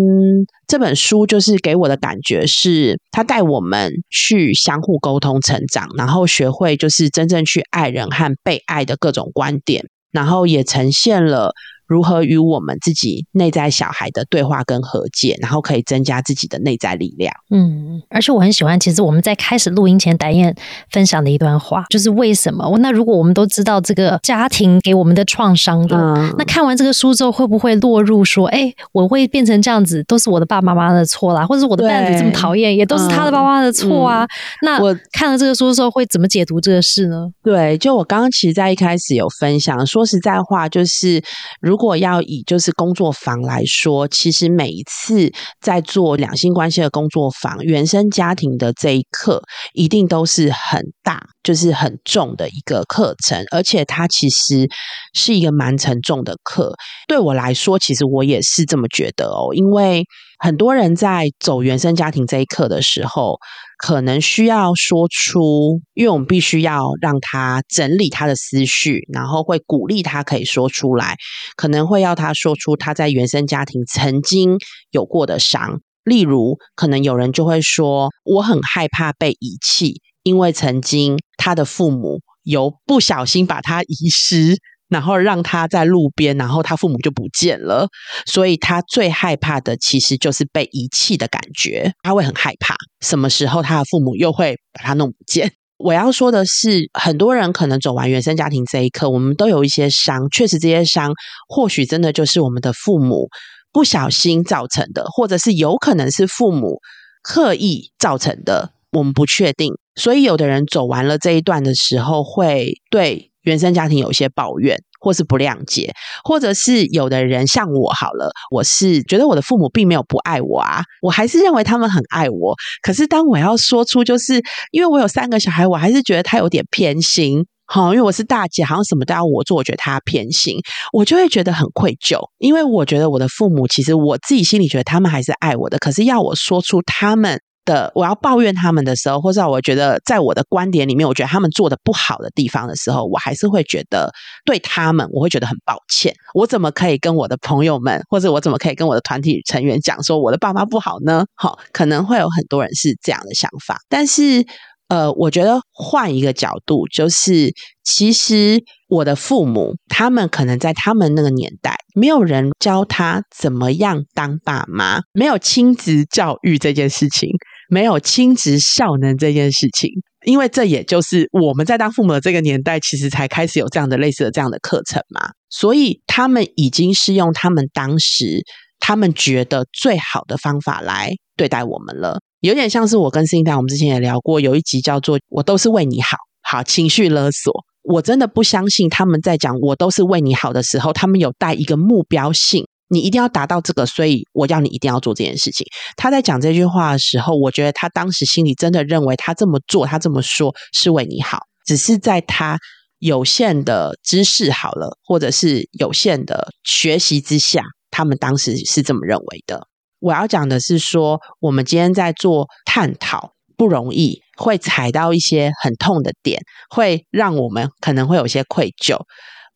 [0.69, 11.55] 这本书就是给我的感觉是，他带我们去相互沟通、成长，然后学会就是真正去爱人和被爱的各种观点，然后也呈现了。
[11.89, 17.33] 如何与我们自己内在小孩的对话跟和解，然后可以增加自己的内在力量。
[17.49, 20.55] 嗯，而且我很喜欢，其实我们在开始录音前，白燕
[20.91, 22.77] 分享的一段话，就是为什么？
[22.77, 25.97] 那如果我们都知道这个家庭给我们的创伤的，
[26.37, 34.27] 那看完这个书之后，会不会落入说，哎，我会变成这样子，都是我的爸爸妈妈的错啦，或者是我的伴侣这么讨厌，也都是他的爸妈的错啊？
[34.61, 37.27] 那我看了这个书之后，会怎么解读这个事呢？
[37.43, 41.23] 对，就我刚刚其实，在一开始有分享，说实在话，就是
[41.61, 54.67] 如如如果要以就是工作坊来说，其实每一次在做两性关系的工作坊，原生家庭的这一课一定都是很大，就是很重的一个课程，而且它其实
[55.13, 56.75] 是一个蛮沉重的课。
[57.07, 60.03] 对我来说，其实我也是这么觉得哦，因为
[60.39, 63.37] 很多人在走原生家庭这一课的时候。
[63.79, 71.15] 可能需要说出，因为我们必须要让他整理他的思绪，然后会鼓励他可以说出来。
[71.55, 74.57] 可能会要他说出他在原生家庭曾经
[74.91, 84.57] 有过的伤，例如，可能有人就会说：“我很害怕被遗弃，因为曾经他的父母有不小心把他 遗失。”
[84.89, 87.87] 然后让他在路边，然后他父母就不见了，
[88.25, 95.51] 所以他最害怕的其实就是被遗弃的感觉，他会很害怕，什么时候他的父母又会把他弄不见？
[95.77, 101.13] 我要说的是，很多人可能走完原生家庭这一刻，我们都有一些伤，确实这些伤
[101.47, 103.29] 或许真的就是我们的父母
[103.71, 106.79] 不小心造成的，或者是有可能是父母
[107.23, 109.71] 刻意造成的，我们不确定。
[109.95, 113.28] 所以有的人走完了这一段的时候，会对。
[113.49, 115.91] 原生家庭有一些抱怨，或是不谅解，
[116.23, 122.55] 或者是有的人像我好了，我是觉得我的父母并没有不爱我啊，我还是认为他们很爱我。
[122.81, 124.41] 可是当我要说出，就是
[124.71, 130.57] 因为我有三个小孩，我还是觉得他有点偏心，好，因为我是大姐，好像什么都要我做，我觉得他偏心，
[130.93, 137.41] 我就会觉得很愧疚，因为我觉得我的父母其实我自己心里觉得他们还是爱我的，可是要我说出他们。
[137.69, 144.11] 的我要抱怨他们的时候，或者我觉得在我的观点里面，我觉得他们做的不好的地方的时候，我还是会觉得
[144.43, 146.11] 对他们，我会觉得很抱歉。
[146.33, 151.25] 我怎么可以跟我的朋友们，或者我怎么可以跟我的团体成员讲说我的爸妈不好呢？
[151.35, 154.43] 好，可能会有很多人是这样的想法，但是
[154.87, 157.53] 呃，我觉得换一个角度，就是
[157.83, 167.29] 其实我的父母，他们可能在他们那个年代，没有人教他怎么样当爸妈，没有亲子教育这件事情。
[167.69, 169.89] 没有亲职效能这件事情，
[170.25, 175.29] 因为这也就是我们在当父母的这个年代，其实才开始有这样的类似的这样的课程嘛。
[175.49, 178.43] 所以他们已经是用他们当时
[178.79, 187.53] 他们觉得最好的方法来对待我们了，有点像是我跟新一代，我们之前也聊过，有一集叫做“我都是为你好”，好情绪勒索。
[187.83, 192.65] 我真的不相信他们在讲“我都是为你好”的时候，他们有带一个目标性。
[192.89, 195.65] 你一定要达到这个，所以我要你一定要做这件事情。
[195.95, 202.57] 他在讲这句话的时候，我觉得他当时心里真的认为他这么做，他这么说是为你好，只是在他
[202.97, 209.67] 有限的知识好了，或者是有限的学习之下，他们当时是这么认为的。
[209.99, 218.97] 我要讲的是说，我们今天在做探讨不容易，会踩到一些很痛的点，会让我们可能会有些愧疚。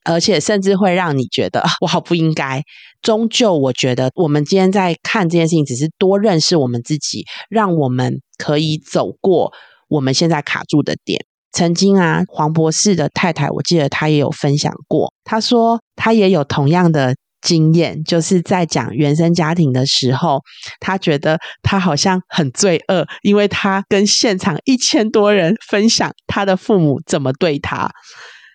[0.05, 2.61] 而且甚至会让你觉得我好不应该。
[3.03, 9.53] 终究，我觉得我们今天在看这件事情，只是多认识我们自己，让我们可以走过
[9.89, 11.23] 我们现在卡住的点。
[11.51, 20.39] 曾经啊，黄博士的太太，我记得他也有分享过，他说他也有同样的经验，就是在讲原生家庭的时候，
[20.79, 27.91] 他觉得他好像很罪恶，因为他跟现场一千多人分享他的父母怎么对他。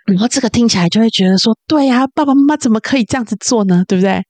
[0.07, 3.85] 然后这个听起来就会觉得说，对呀，爸爸妈妈怎么可以这样子做呢？
[3.87, 4.25] 对不对？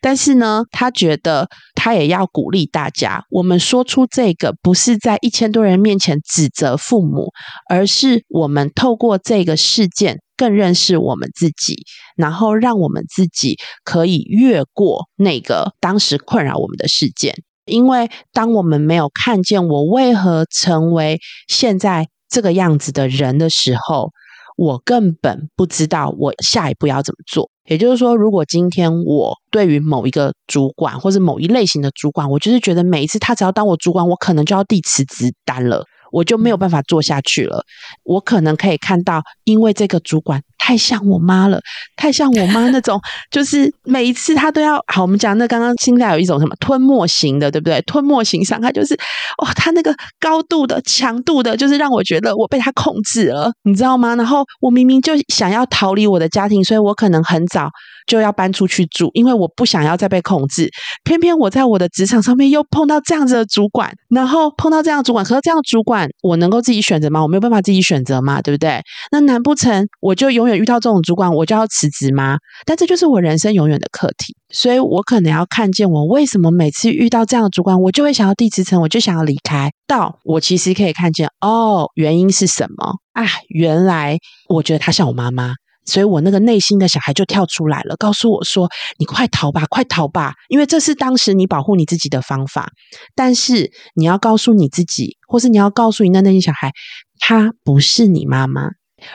[0.00, 7.30] 但是呢，他觉得他也要鼓励大家，我们说出这个不是在一千多人面前指责父母，
[7.68, 11.84] 而是我们透过这个事件更认识我们自己，
[12.16, 17.34] 然后让我们自己可以越过那个当时困扰我们的事件。
[17.66, 24.10] 因为当我们没有看见我为何成为现在这个样子的人的时候，
[24.56, 27.50] 我根本不知道我下一步要怎么做。
[27.66, 37.64] 也就是说，如果今天我对于某一个主管或者某一类型的主管，我就是觉得每一次他只要当我主管，我可能就要递辞职单了，我就没有办法做下去了。
[38.02, 40.42] 我可能可以看到，因为这个主管。
[40.64, 41.60] 太像我妈了，
[41.94, 42.98] 太像我妈那种，
[43.30, 45.02] 就是每一次她都要好。
[45.02, 47.82] 我们讲那刚刚现在有一种什么吞没型的，对不对？
[47.82, 48.98] 吞没型伤害就是
[49.42, 54.16] 哇，她那个高度的强度的，就是让我觉得我被她控制了，你知道吗？
[54.16, 57.68] 然后我明明就想要逃离我的家庭，所以我可能很早
[58.06, 60.70] 就要搬出去住，因为我不想要再被控制。
[61.04, 67.22] 偏偏我在我的职场上面又碰到这样子的主管，然后碰到这样主管，可是这样主管我能够自己选择吗？
[67.22, 68.80] 我没有办法自己选择嘛，对不对？
[69.12, 70.58] 那难不成我就永远？
[70.58, 72.36] 遇到这种主管，我就要辞职吗？
[72.64, 79.70] 但这就是我人生永远的课题，所以我可能要看见我为什么每次遇到这样的主管，我就会想要递辞呈，我就想要离开。
[79.86, 83.26] 到我其实可以看见，哦，原因是什么啊？
[83.48, 88.68] 原来我觉得他像我妈妈，所以我那个内心的小孩就跳出来了，告诉我说
[88.98, 92.70] ：“你快逃吧，快逃吧！”因为这是当时你保护你自己的方法。
[93.14, 96.72] 但是你要告诉你自己，或是你要告诉你那内心小孩，
[97.18, 98.70] 他不是你妈妈。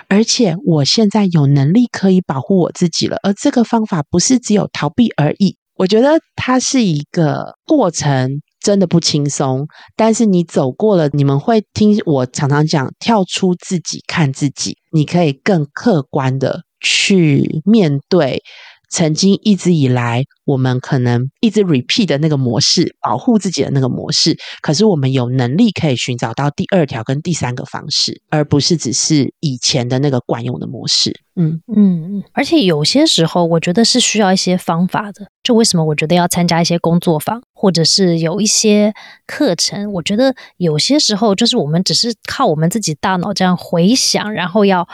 [0.08, 5.58] 而且我现在有能力可以保护我自己了，而这个方法不是只有逃避而已。
[5.76, 9.66] 我觉得它是一个过程，真的不轻松。
[9.96, 18.42] 但是你走过了，你们会听我常常讲，跳出自己看自己，你可以更客观的去面对。
[18.92, 31.14] 曾经一直以来，我们可能一直 repeat 的那个模式，保护自己的那个模式，可是我们有能力可以寻找到第二条跟第三个方式，而不是只是以前的那个惯用的模式。
[31.36, 32.24] 嗯嗯嗯。
[32.34, 35.28] 而且有些时候，我觉得是需要一些方法的。
[35.44, 38.94] 就为什么我觉得要参加一些工作坊，或者是有一些
[39.28, 39.92] 课程？
[39.94, 44.88] 我觉得有些时候，就是我们只是靠我们自己大脑这样回想，然后要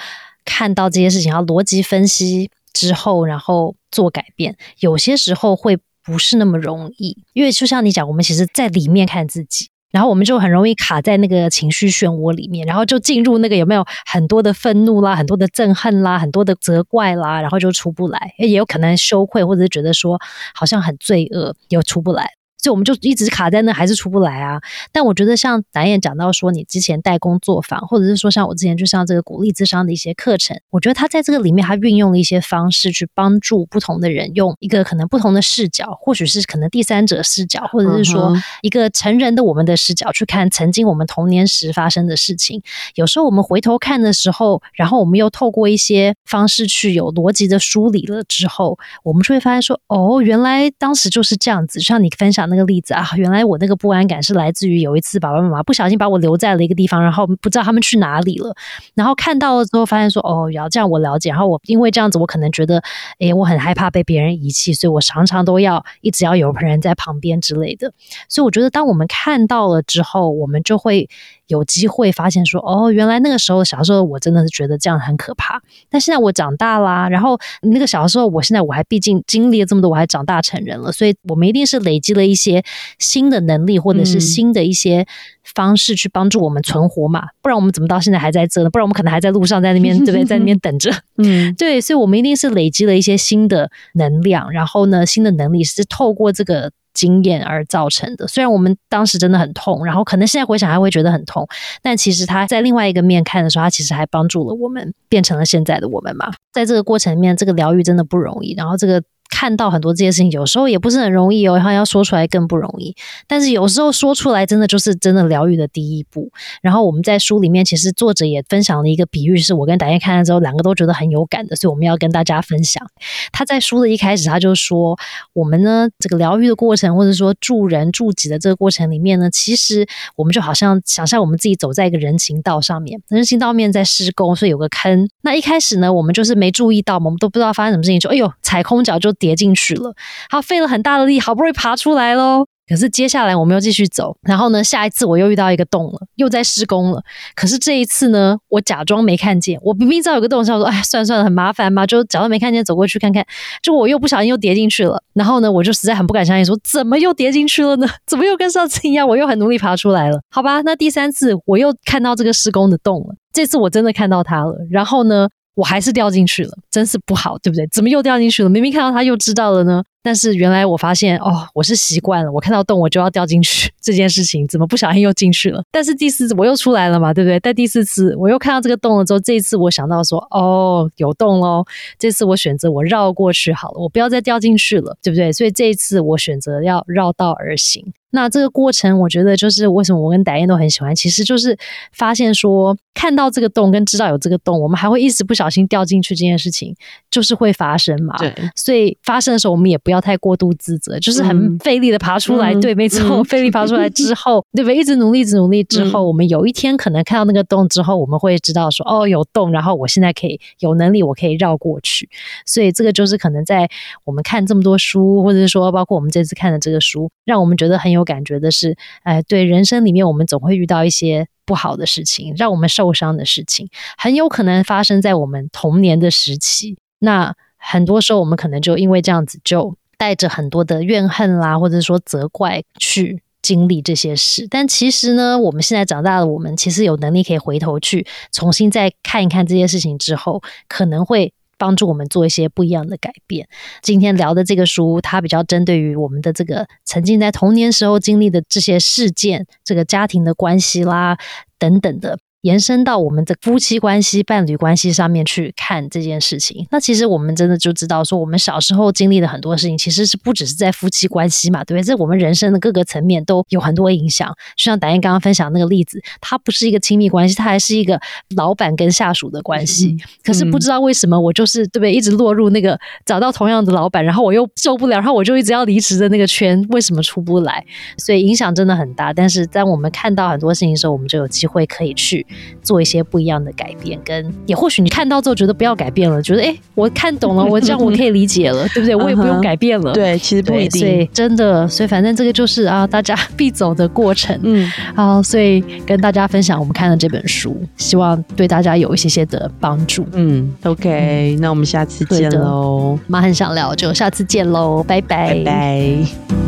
[0.43, 2.49] 看到这些事情，要逻辑分析。
[2.78, 20.20] 之后，然后做改变，有些时候会不是那么容易，因为就像你讲，我们其实在里面看自己，然后我们就很容易卡在那个情绪漩涡里面，然后就进入那个有没有很多的愤怒啦，很多的憎恨啦，很多的责怪啦，然后就出不来，也有可能羞愧，或者是觉得说
[20.53, 22.30] 好像很罪恶，又出不来。
[22.66, 24.59] 所以我们就一直卡在那，还是出不来啊。
[24.91, 42.63] 但我觉得像导演讲到说，你之前带工作坊，或者是说像我之前就像这个鼓励智商的一些课程，我觉得他在这个里面，他运用了一些方式去帮助不同的人，用一个可能不同的视角，或许是可能第三者视角，或者是说一个成人的我们的视角去看曾经我们童年时发生的事情。
[42.95, 51.80] 有时候我们回头看的时候，然后我们又透过一些方式去有逻辑的梳理了之后，我们就会发现说，哦，原来当时就是这样子。
[51.80, 52.55] 像你分享那。
[52.56, 58.56] 那个例子啊，原来我那个不安感是来自于有一次爸爸妈妈不小心把我留在了一个地方，然后不知道他们去哪里了，
[58.93, 62.82] 然后看到了之后发现说哦，要这样我了解，然后我因为这样子我可能觉得，
[63.20, 67.91] 哎，我很害怕被别人遗弃，所以我常常都要一直要有人在旁边之类的，
[68.30, 71.10] 所以我觉得当我们看到了之后，我们就会。
[71.48, 75.62] 有机会发现说，哦，原来那个时候小时候我真的是觉得这样很可怕。
[75.89, 82.64] 但现在我长大啦，然后那个小时候，我现在我还毕竟经历了这么多，我还长大成人了，所以我们一定是累积了一些
[83.00, 85.06] 新的能力，或者是新的一些
[85.43, 87.28] 方式去帮助我们存活嘛。
[87.41, 88.70] 不然我们怎么到现在还在这呢？
[88.70, 90.26] 不然我们可能还在路上，在那边对不对？
[90.26, 90.91] 在那边等着。
[91.18, 96.72] 嗯， 对，所以我们一定是累积了一些新的能量，然后呢，新的能力是透过这个。
[96.96, 101.48] 经验而造成的，虽然我们当时真的很痛，然后可能现在回想还会觉得很痛，
[101.84, 106.32] 但其实他在另外一个面看的时候，他其实还帮助了我们，变成了现在的我们嘛。
[106.52, 109.04] 在这个过程里面，这个疗愈真的不容易，然后这个。
[109.30, 112.95] 看到很多这些事情，有时候也不是很容易哦，然后要说出来更不容易。
[113.28, 116.32] 但是有时候说出来，真的就是真的疗愈的第一步。
[116.61, 122.86] 然后我们在书里面，其实作者也分享了一个比喻，是我跟达燕看了之后，两个都觉得很有感的，所以我们要跟大家分享。
[123.32, 124.97] 他在书的一开始，他就说，
[125.34, 135.09] 我们呢这个疗愈的过程，或者说助人助己的这个过程里面呢，其实我们就好像想象我们自己走在一个人行道上面，人行道面在施工，所以有个坑。
[135.23, 139.14] 那一开始呢，我们就是没注意到，我们都不知道发生什么事情，就哎呦踩空脚就。
[139.16, 139.93] 跌进去了，
[140.30, 142.45] 他费了很大的力，好不容易爬出来喽。
[142.68, 147.03] 可是接下来我们又继续走，然后呢，下一次我又遇到一个洞了，又在施工了。
[147.36, 153.24] 可是这一次呢，我假装没看见，我明明知道有个洞，想说，哎，算了算了，很麻烦嘛，就假装没看见，走过去看看。
[153.61, 157.88] 就我又不小心又跌进去了，然后呢，我就实在很不敢相信，说怎么又跌进去了呢？
[158.07, 159.07] 怎么又跟上次一样？
[159.07, 160.61] 我又很努力爬出来了，好吧？
[160.61, 165.30] 那第三次我又看到这个施工的洞了，这次我真的看到它了，然后呢？
[165.56, 167.66] 我还是掉进去了，真是不好，对不对？
[167.72, 168.49] 怎么又掉进去了？
[168.49, 169.84] 明明看到他又知道了呢？
[170.03, 175.64] 但是原来我发现哦，我是习惯了，我看到洞我就要掉进去这件事情，怎么不小心又进去了？
[175.72, 177.39] 但是第四次我又出来了嘛，对不对？
[177.39, 181.66] 但第四次我又看到这个洞了之后，这一次我想到说哦，有洞喽，
[181.97, 185.32] 这次我选择我绕过去好了，我不要再掉进去了，对不对？
[185.32, 187.93] 所以这一次我选择要绕道而行。
[188.16, 191.55] 那这个过程，我觉得就是为什么我跟戴燕都很喜欢，其实就是
[191.91, 196.74] 发现说，看到这个洞跟知道有这个洞，我们还会一时不小心掉进去这件事情，
[197.11, 198.18] 就是会发生嘛。
[198.18, 202.55] 对，所以发生的时候，我们也不要太过度自责，就是很费力的爬出来。
[202.55, 204.78] 对，没错，费力爬出来之后， 对不对？
[204.78, 212.07] 一直努力，一直努力之后，我们有一天可能看到那个洞之后，我们会知道说，哦，有洞，然后我现在可以有能力，我可以绕过去。
[212.45, 213.70] 所以这个就是可能在
[214.05, 218.05] 我们看这么多书，或者是说，包括我们这次看的这个书，让我们觉得很有。
[218.06, 226.78] 感觉的是，哎，对，人生里面我们总会遇到一些不好的事情，让我们受伤的事情，很有可能发生在我们童年的时期。
[226.99, 234.47] 那很多时候，我们可能就因为这样子，就带着很多的怨恨啦，或者说责怪去经历这些事。
[234.49, 241.34] 但其实呢，我们现在长大了，我们其实有能力可以回头去重新再看一看这些事情之后，可能会。
[241.58, 243.47] 帮助我们做一些不一样的改变。
[243.82, 251.18] 今天聊的这个书，它比较针对于我们的这个曾经在童年时候经历的这些事件，这个家庭的关系啦，
[251.58, 252.20] 等等的。
[252.46, 261.84] 延伸到我们的夫妻关系、伴侣关系上面去看这件事情，那其实我们真的就知道，说我们小时候经历的很多事情，其实是不只是在夫妻关系嘛，对不对？
[261.84, 264.30] 在我们人生的各个层面都有很多影响。
[264.56, 268.00] 就像达燕刚刚分享那个例子，它不是一个亲密关系，它还是一个
[268.36, 269.98] 老板跟下属的关系。
[270.24, 277.66] 可是不知道为什么，我就是对不对，一直落入那个找到同样的老板，然后我又受不了，然后我就一直要离职的那个圈，为什么出不来？
[277.98, 279.12] 所以影响真的很大。
[279.12, 282.24] 但是在我们看到很多事情的时候，我们就有机会可以去。
[282.62, 288.96] 做一些不一样的改变，跟也或许你看到之后觉得不要改变了，觉得哎，我看懂了，我这样我可以理解了， 对不对？
[288.96, 289.94] 我也不用改变了。
[289.94, 291.68] 对，其实不一定，真的。
[291.68, 294.38] 所以反正这个就是啊，大家必走的过程。
[294.44, 300.06] 嗯，好，所以跟大家分享我们看的这本书，希望对大家有一些些的帮助。
[300.14, 302.98] 嗯，OK，那我们下次见喽。
[303.08, 306.45] 妈很想聊，就下次见喽，拜拜拜拜。